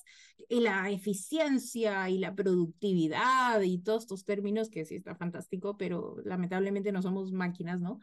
[0.48, 6.92] la eficiencia y la productividad y todos estos términos que sí está fantástico, pero lamentablemente
[6.92, 8.00] no somos máquinas, ¿no?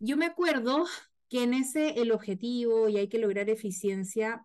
[0.00, 0.84] Yo me acuerdo
[1.30, 4.44] que en ese el objetivo y hay que lograr eficiencia,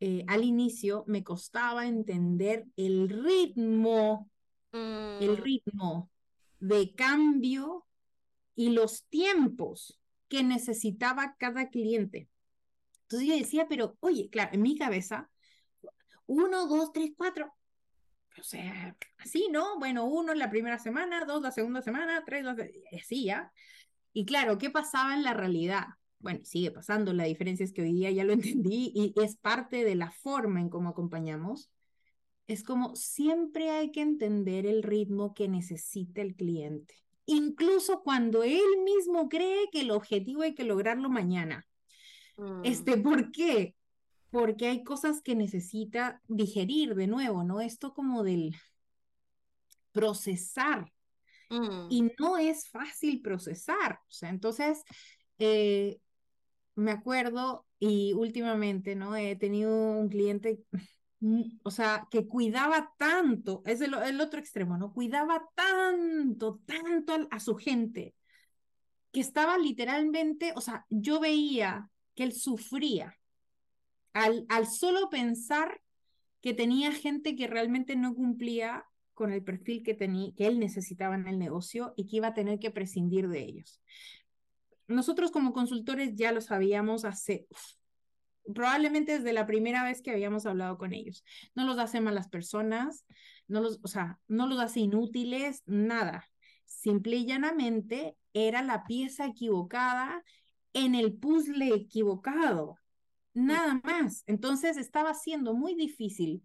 [0.00, 4.30] eh, al inicio me costaba entender el ritmo,
[4.72, 6.10] el Mm, ritmo
[6.58, 7.84] de cambio
[8.56, 12.30] y los tiempos que necesitaba cada cliente.
[13.12, 15.30] Entonces yo decía, pero oye, claro, en mi cabeza,
[16.24, 17.52] uno, dos, tres, cuatro,
[18.38, 19.78] o sea, así, ¿no?
[19.78, 22.56] Bueno, uno en la primera semana, dos la segunda semana, tres, la...
[22.98, 23.52] así ya.
[24.14, 25.84] Y claro, ¿qué pasaba en la realidad?
[26.20, 29.84] Bueno, sigue pasando, la diferencia es que hoy día ya lo entendí y es parte
[29.84, 31.70] de la forma en cómo acompañamos.
[32.46, 36.94] Es como siempre hay que entender el ritmo que necesita el cliente,
[37.26, 41.66] incluso cuando él mismo cree que el objetivo hay que lograrlo mañana.
[42.36, 43.74] Mm, Este, ¿por qué?
[44.30, 47.60] Porque hay cosas que necesita digerir de nuevo, ¿no?
[47.60, 48.54] Esto como del
[49.92, 50.90] procesar
[51.50, 54.00] mm, y no es fácil procesar.
[54.08, 54.82] O sea, entonces,
[55.38, 55.98] eh,
[56.74, 59.14] me acuerdo y últimamente, ¿no?
[59.16, 60.64] He tenido un cliente,
[61.20, 64.92] mm, o sea, que cuidaba tanto, es el, el otro extremo, ¿no?
[64.92, 68.14] Cuidaba tanto, tanto a, a su gente,
[69.12, 73.18] que estaba literalmente, o sea, yo veía que él sufría
[74.12, 75.80] al, al solo pensar
[76.40, 78.84] que tenía gente que realmente no cumplía
[79.14, 82.34] con el perfil que, tenía, que él necesitaba en el negocio y que iba a
[82.34, 83.80] tener que prescindir de ellos.
[84.88, 87.62] Nosotros como consultores ya lo sabíamos hace, uf,
[88.54, 91.24] probablemente desde la primera vez que habíamos hablado con ellos.
[91.54, 93.06] No los hace malas personas,
[93.46, 96.28] no los, o sea, no los hace inútiles, nada.
[96.64, 100.24] Simple y llanamente era la pieza equivocada
[100.72, 102.78] en el puzzle equivocado
[103.34, 104.24] nada más.
[104.26, 106.42] Entonces estaba siendo muy difícil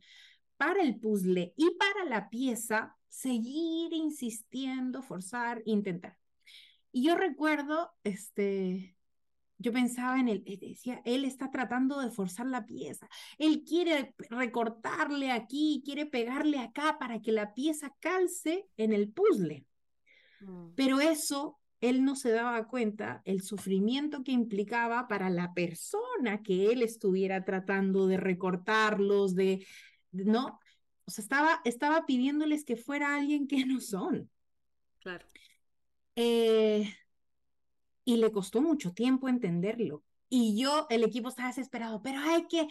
[0.58, 6.18] para el puzzle y para la pieza seguir insistiendo, forzar, intentar.
[6.92, 8.98] Y yo recuerdo, este,
[9.58, 15.32] yo pensaba en él, decía, él está tratando de forzar la pieza, él quiere recortarle
[15.32, 19.66] aquí, quiere pegarle acá para que la pieza calce en el puzzle.
[20.42, 26.42] mm, Pero eso él no se daba cuenta el sufrimiento que implicaba para la persona
[26.42, 29.66] que él estuviera tratando de recortarlos, de,
[30.12, 30.60] no,
[31.06, 34.30] o sea, estaba, estaba pidiéndoles que fuera alguien que no son.
[35.00, 35.26] claro.
[36.16, 36.92] Eh,
[38.04, 40.04] y le costó mucho tiempo entenderlo.
[40.30, 42.68] Y yo, el equipo estaba desesperado, pero hay que,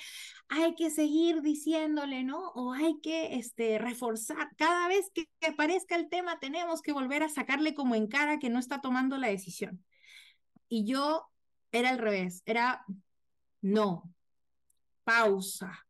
[0.49, 2.51] hay que seguir diciéndole, ¿no?
[2.51, 4.55] O hay que este, reforzar.
[4.57, 8.51] Cada vez que, aparezca el tema, tenemos que volver a sacarle como en cara que
[8.51, 9.83] no está tomando la decisión.
[10.69, 11.31] Y yo
[11.73, 12.85] era al revés, era,
[13.63, 14.13] no,
[15.05, 15.87] pausa.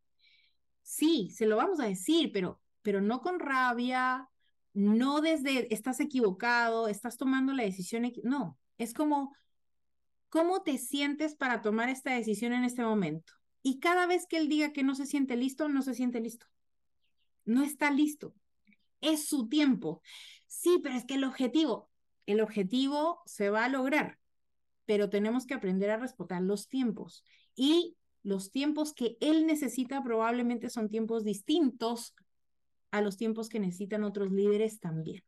[0.82, 4.28] Sí, se lo vamos a decir, pero, pero no con rabia,
[4.72, 8.22] no desde, estás equivocado, estás tomando la decisión, equi-".
[8.22, 9.34] no, es como
[10.36, 13.32] ¿Cómo te sientes para tomar esta decisión en este momento?
[13.62, 16.44] Y cada vez que él diga que no se siente listo, no se siente listo.
[17.46, 18.34] No está listo.
[19.00, 20.02] Es su tiempo.
[20.46, 21.88] Sí, pero es que el objetivo,
[22.26, 24.18] el objetivo se va a lograr,
[24.84, 27.24] pero tenemos que aprender a respetar los tiempos.
[27.54, 32.14] Y los tiempos que él necesita probablemente son tiempos distintos
[32.90, 35.24] a los tiempos que necesitan otros líderes también.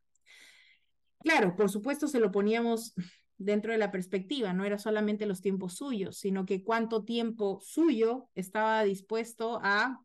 [1.21, 2.93] Claro, por supuesto se lo poníamos
[3.39, 8.29] dentro de la perspectiva, no era solamente los tiempos suyos, sino que cuánto tiempo suyo
[8.35, 10.03] estaba dispuesto a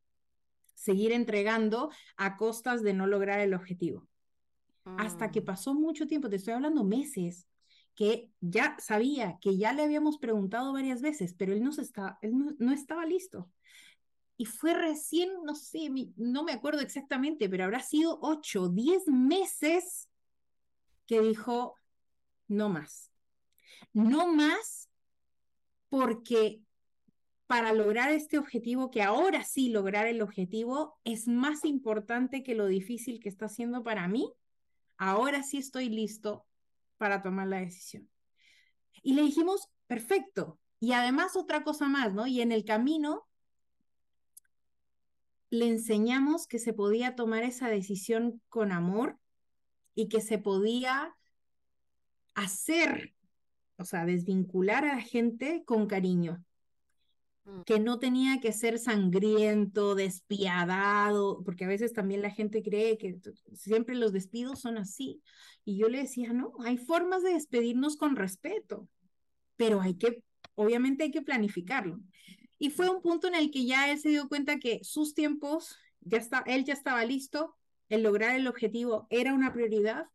[0.75, 4.07] seguir entregando a costas de no lograr el objetivo.
[4.85, 7.49] mm, Hasta que pasó mucho tiempo, te estoy hablando meses,
[7.97, 11.83] que ya sabía, que ya le habíamos preguntado varias veces, pero él no, se
[12.23, 13.51] él no, no estaba listo.
[14.37, 20.09] Y fue recién, no sé, no me acuerdo exactamente, pero habrá sido ocho, diez meses
[21.07, 21.77] que dijo,
[22.49, 23.14] no más
[23.93, 24.89] no más
[25.89, 26.61] porque
[27.47, 32.67] para lograr este objetivo, que ahora sí lograr el objetivo, es más importante que lo
[32.67, 34.33] difícil que está haciendo para mí,
[34.97, 36.47] ahora sí estoy listo
[36.97, 38.09] para tomar la decisión.
[39.03, 40.59] Y le dijimos, perfecto.
[40.81, 42.27] Y además otra cosa más, ¿no?
[42.27, 43.27] Y en el camino
[45.51, 49.19] le enseñamos que se podía tomar esa decisión con amor
[49.95, 51.17] y que se podía
[52.35, 53.14] hacer
[53.77, 56.45] o sea, desvincular a la gente con cariño,
[57.45, 57.63] mm.
[57.63, 63.19] que no tenía que ser sangriento, despiadado, porque a veces también la gente cree que
[63.55, 65.23] siempre los despidos son así.
[65.65, 68.89] Y yo le decía, no, hay formas de despedirnos con respeto,
[69.57, 70.23] pero hay que
[70.55, 72.01] obviamente hay que planificarlo.
[72.59, 75.77] Y fue un punto en el que ya él se dio cuenta que sus tiempos,
[76.01, 77.57] ya está, él ya estaba listo,
[77.89, 80.07] el lograr el objetivo era una prioridad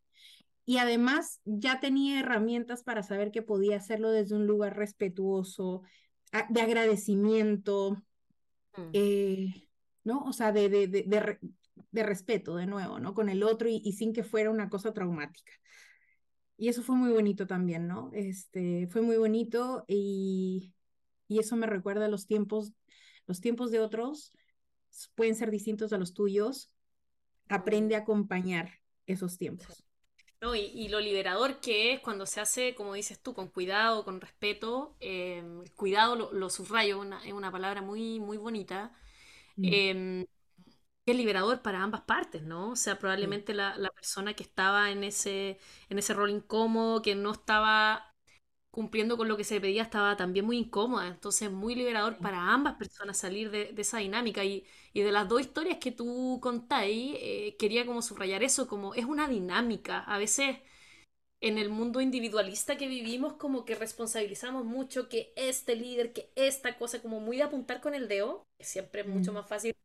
[0.69, 5.81] y además ya tenía herramientas para saber que podía hacerlo desde un lugar respetuoso,
[6.47, 7.93] de agradecimiento,
[8.77, 8.89] mm.
[8.93, 9.67] eh,
[10.03, 10.23] ¿no?
[10.25, 11.39] O sea, de, de, de,
[11.89, 13.15] de, respeto de nuevo, ¿no?
[13.15, 15.51] Con el otro y, y, sin que fuera una cosa traumática.
[16.55, 18.11] Y eso fue muy bonito también, ¿no?
[18.13, 20.75] Este, fue muy bonito y,
[21.27, 22.73] y eso me recuerda a los tiempos,
[23.25, 24.33] los tiempos de otros
[25.15, 26.71] pueden ser distintos a los tuyos.
[27.47, 28.69] Aprende a acompañar
[29.07, 29.88] esos tiempos.
[30.41, 34.21] No, y, lo liberador que es cuando se hace, como dices tú, con cuidado, con
[34.21, 34.95] respeto.
[35.01, 35.43] Eh,
[35.75, 38.93] cuidado lo, subrayo, es una palabra muy, muy bonita.
[39.57, 39.65] Mm.
[39.65, 40.25] Em,
[41.05, 42.71] es liberador para ambas partes, ¿no?
[42.71, 45.59] O sea, probablemente la, la, persona que estaba en ese,
[45.89, 48.08] en ese rol incómodo, que no estaba
[48.71, 51.07] cumpliendo con lo que se pedía estaba también muy incómoda.
[51.07, 54.43] Entonces, muy liberador para ambas personas salir de, esa dinámica.
[54.43, 59.05] Y, de las dos historias que tú contáis, eh, quería como subrayar eso, como es
[59.05, 59.99] una dinámica.
[59.99, 60.57] A veces
[61.41, 66.77] en el mundo individualista que vivimos, como que responsabilizamos mucho que este líder, que esta
[66.77, 69.35] cosa, como muy de apuntar con el dedo, que siempre es mucho mm.
[69.35, 69.75] más fácil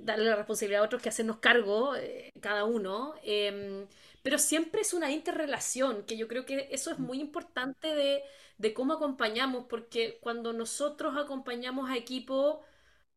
[0.00, 3.14] darle la responsabilidad a otros que hacernos cargo, eh, cada uno.
[3.22, 3.86] Em,
[4.24, 8.24] pero siempre es una interrelación, que yo creo que eso es muy importante de,
[8.58, 12.62] de cómo acompañamos, porque cuando nosotros acompañamos a equipo,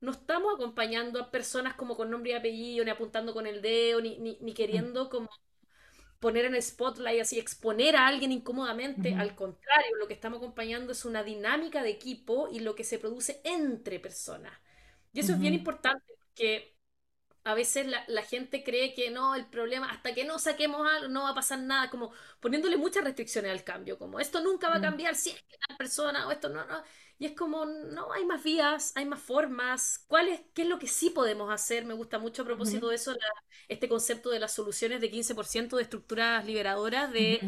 [0.01, 4.01] no estamos acompañando a personas como con nombre y apellido, ni apuntando con el dedo,
[4.01, 5.29] ni, ni, ni queriendo como
[6.19, 9.15] poner en el spotlight, así exponer a alguien incómodamente.
[9.15, 12.99] Al contrario, lo que estamos acompañando es una dinámica de equipo y lo que se
[12.99, 14.53] produce entre personas.
[15.13, 16.76] Y eso es bien importante, porque
[17.47, 21.23] a veces la, gente cree que no, el problema, hasta que no saquemos algo, no
[21.23, 24.79] va a pasar nada, como poniéndole muchas restricciones al cambio, como esto nunca va a
[24.79, 24.81] mm.
[24.81, 26.83] cambiar si es que tal persona o esto no, no.
[27.19, 30.03] Y es como, no, hay más vías, hay más formas.
[30.07, 31.85] ¿Cuál es, ¿Qué es lo que sí podemos hacer?
[31.85, 33.15] Me gusta mucho a propósito de eso
[33.69, 37.39] este concepto de las soluciones de 15% de estructuras liberadoras, de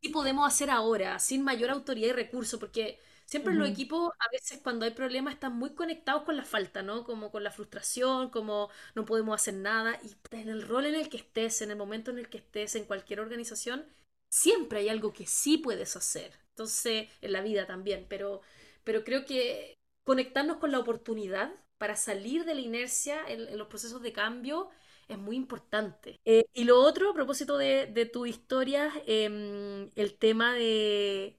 [0.00, 4.60] qué podemos hacer ahora, sin mayor autoridad y recurso, porque Siempre los equipos, a veces
[4.62, 7.02] cuando hay problemas, están muy conectados con la falta, ¿no?
[7.02, 9.98] Como con la frustración, como no podemos hacer nada.
[10.04, 12.76] Y en el rol en el que estés, en el momento en el que estés,
[12.76, 13.84] en cualquier organización,
[14.30, 16.32] siempre hay algo que sí puedes hacer.
[16.50, 18.42] Entonces, en la vida también, pero,
[18.84, 19.74] pero creo que
[20.04, 24.70] conectarnos con la oportunidad para salir de la inercia en, los procesos de cambio
[25.08, 26.16] es muy importante.
[26.24, 31.38] Eh, y lo otro, a propósito de, de tu historia, em, el tema de,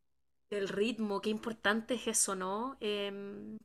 [0.49, 2.77] el ritmo, qué importante es eso, ¿no?
[2.79, 3.57] Em,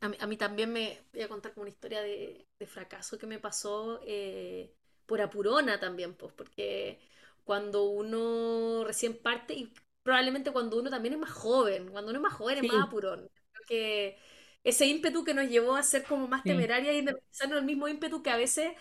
[0.00, 4.00] a, mí, también me voy a contar como una historia de, fracaso que me pasó
[4.04, 4.72] eh,
[5.06, 6.98] por apurona también, pues, porque
[7.44, 12.22] cuando uno recién parte, y probablemente cuando uno también es más joven, cuando uno es
[12.22, 13.28] más joven es más apurón.
[13.52, 14.18] Creo que
[14.64, 18.22] ese ímpetu que nos llevó a ser como más temeraria y independizarnos el mismo ímpetu
[18.22, 18.72] que a veces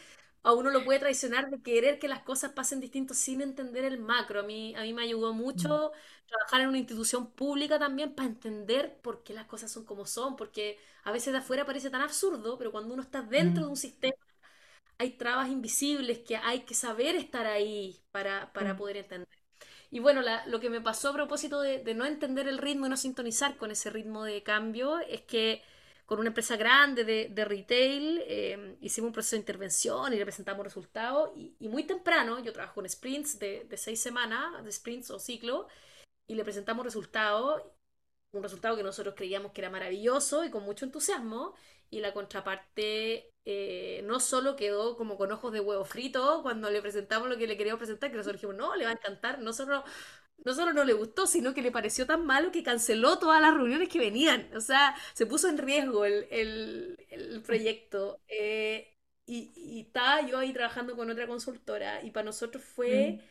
[0.47, 3.99] a uno lo puede traicionar de querer que las cosas pasen distintos sin entender el
[3.99, 4.39] macro.
[4.39, 6.27] A mí, a mí me ayudó mucho mm.
[6.29, 10.37] trabajar en una institución pública también para entender por qué las cosas son como son,
[10.37, 13.71] porque a veces de afuera parece tan absurdo, pero cuando uno está dentro de mm.
[13.71, 14.15] un sistema
[14.97, 18.77] hay trabas invisibles que hay que saber estar ahí para, para mm.
[18.77, 19.27] poder entender.
[19.91, 22.89] Y bueno, lo que me pasó a propósito de, de no entender el ritmo y
[22.89, 25.61] no sintonizar con ese ritmo de cambio es que
[26.07, 30.63] con una empresa grande de, retail, em, hicimos un proceso de intervención y le presentamos
[30.63, 31.31] resultados.
[31.35, 35.67] Y, muy temprano, yo trabajo con sprints de, seis semanas, de sprints o ciclo,
[36.25, 37.61] y le presentamos resultados,
[38.31, 41.55] un resultado que nosotros creíamos que era maravilloso y con mucho entusiasmo.
[41.89, 46.81] Y la contraparte eh, no solo quedó como con ojos de huevo frito cuando le
[46.81, 49.51] presentamos lo que le queríamos presentar, que nosotros dijimos, no, le va a encantar, no
[49.51, 49.83] solo
[50.45, 53.53] no solo no le gustó, sino que le pareció tan malo que canceló todas las
[53.53, 54.49] reuniones que venían.
[54.55, 56.97] O sea, se puso en riesgo el,
[57.45, 58.19] proyecto.
[58.29, 58.93] Eh,
[59.25, 63.21] y, estaba yo ahí trabajando con otra consultora y para nosotros fue mm.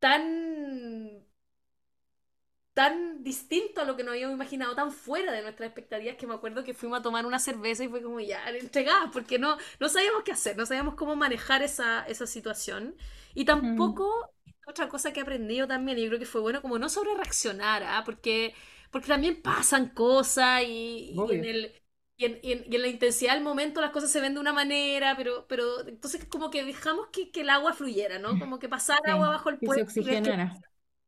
[0.00, 1.24] tan
[2.74, 6.34] tan distinto a lo que nos habíamos imaginado, tan fuera de nuestras expectativas que me
[6.34, 9.88] acuerdo que fuimos a tomar una cerveza y fue como ya entregadas, porque no, no
[9.88, 12.96] sabíamos qué hacer, no sabíamos cómo manejar esa, esa situación.
[13.34, 14.32] Y tampoco
[14.66, 17.14] otra cosa que he aprendido también, y yo creo que fue bueno, como no sobre
[17.14, 18.02] reaccionar, ¿ah?
[18.04, 18.54] porque,
[18.90, 21.72] porque también pasan cosas y, en el,
[22.16, 25.16] y, en, y, en, la intensidad del momento las cosas se ven de una manera,
[25.16, 28.38] pero, pero entonces como que dejamos que, que el agua fluyera, ¿no?
[28.38, 29.90] Como que pasara agua bajo el puente.
[29.90, 30.54] se oxigenara.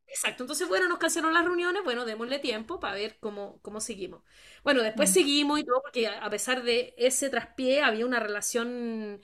[0.07, 4.23] Exacto, entonces bueno, nos cancelaron las reuniones, bueno, démosle tiempo para ver cómo, cómo seguimos.
[4.63, 5.13] Bueno, después mm.
[5.13, 9.21] seguimos y todo, porque a pesar de ese traspié había una relación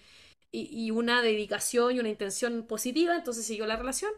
[0.53, 4.13] y, una dedicación y una intención positiva, entonces siguió la relación.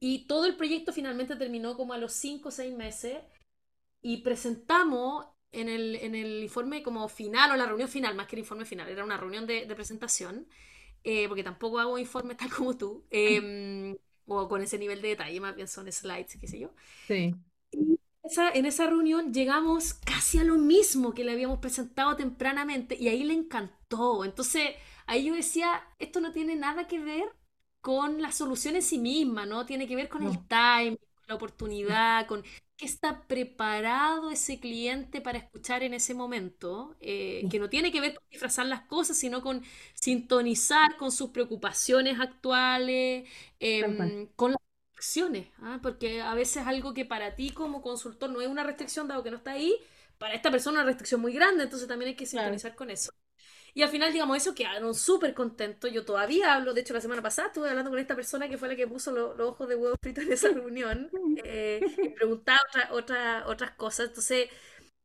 [0.00, 3.18] Y todo el proyecto finalmente terminó como a los 5 o 6 meses.
[4.00, 8.36] y presentamos en el, en el informe como final o la reunión final, más que
[8.36, 10.48] el informe final, era una reunión de, de presentación,
[11.04, 13.96] eh, porque tampoco hago informes tal como tú, eh,
[14.26, 16.70] o con ese nivel de detalle, más bien son slides, qué sé yo.
[17.06, 17.34] Sí.
[17.72, 22.96] Y esa, en esa reunión llegamos casi a lo mismo que le habíamos presentado tempranamente
[22.98, 24.24] y ahí le encantó.
[24.24, 24.76] Entonces,
[25.06, 27.24] ahí yo decía, esto no tiene nada que ver
[27.80, 29.66] con la solución en sí misma, ¿no?
[29.66, 32.42] Tiene que ver con el time, con la oportunidad, con
[32.76, 38.00] qué está preparado ese cliente para escuchar en ese momento, eh, que no tiene que
[38.00, 39.62] ver con disfrazar las cosas, sino con
[39.94, 43.28] sintonizar con sus preocupaciones actuales,
[43.60, 44.60] em, con las
[44.94, 45.80] restricciones, ¿ah?
[45.82, 49.30] Porque a veces algo que para ti como consultor no es una restricción, dado que
[49.30, 49.76] no está ahí,
[50.18, 52.60] para esta persona es una restricción muy grande, entonces también hay que Claro.
[52.60, 53.12] sintonizar con eso.
[53.74, 55.90] Y al final, digamos, eso quedaron súper contentos.
[55.92, 58.68] Yo todavía hablo, de hecho, la semana pasada estuve hablando con esta persona que fue
[58.68, 62.60] la que puso lo- los ojos de huevo fritos en esa reunión eh, y preguntaba
[62.68, 64.08] otra- otra- otras cosas.
[64.08, 64.48] Entonces,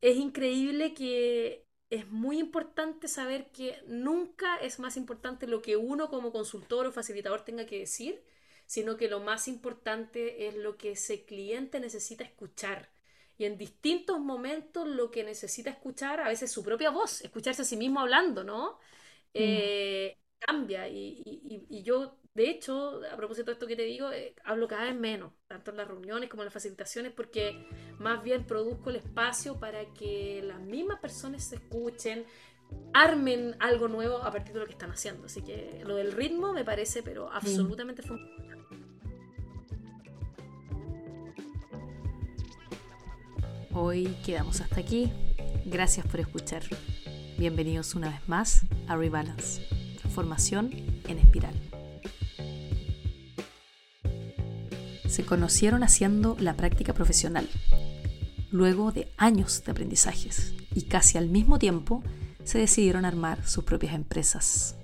[0.02, 6.10] es increíble que es muy importante saber que nunca es más importante lo que uno
[6.10, 8.24] como consultor o facilitador tenga que decir,
[8.66, 12.90] sino que lo más importante es lo que ese cliente necesita escuchar.
[13.38, 17.66] Y en distintos momentos lo que necesita escuchar, a veces su propia voz, escucharse a
[17.66, 18.80] sí mismo hablando, ¿no?
[19.38, 19.74] Sí.
[19.74, 20.88] Eh, cambia.
[20.88, 24.36] Y, y- y- y yo, de hecho, a propósito de esto que te digo, eh,
[24.44, 27.68] hablo cada vez menos, tanto en las reuniones como en las facilitaciones, porque
[28.00, 32.26] más bien produzco el espacio para que las mismas personas se escuchen,
[32.94, 35.26] armen algo nuevo a partir de lo que están haciendo.
[35.26, 37.36] Así que lo del ritmo me parece, pero Sí.
[37.36, 38.57] absolutamente fundamental.
[43.80, 45.12] Hoy quedamos hasta aquí.
[45.66, 46.64] Gracias por escuchar.
[47.38, 49.62] Bienvenidos una vez más a Rebalance,
[50.00, 50.72] transformación
[51.08, 51.54] en espiral.
[55.08, 57.48] Se conocieron haciendo la práctica profesional,
[58.50, 62.02] luego de años de aprendizajes, y casi al mismo tiempo
[62.46, 64.76] se decidieron armar sus propias empresas.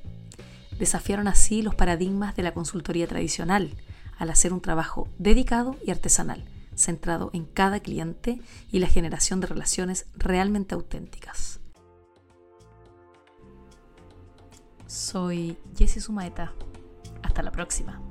[0.78, 3.76] Desafiaron así los paradigmas de la consultoría tradicional
[4.20, 9.48] al hacer un trabajo dedicado y artesanal, centrado en cada cliente y la generación de
[9.48, 11.60] relaciones realmente auténticas.
[14.88, 16.54] Soy Jessie Sumaeta.
[17.24, 18.02] Hasta la próxima.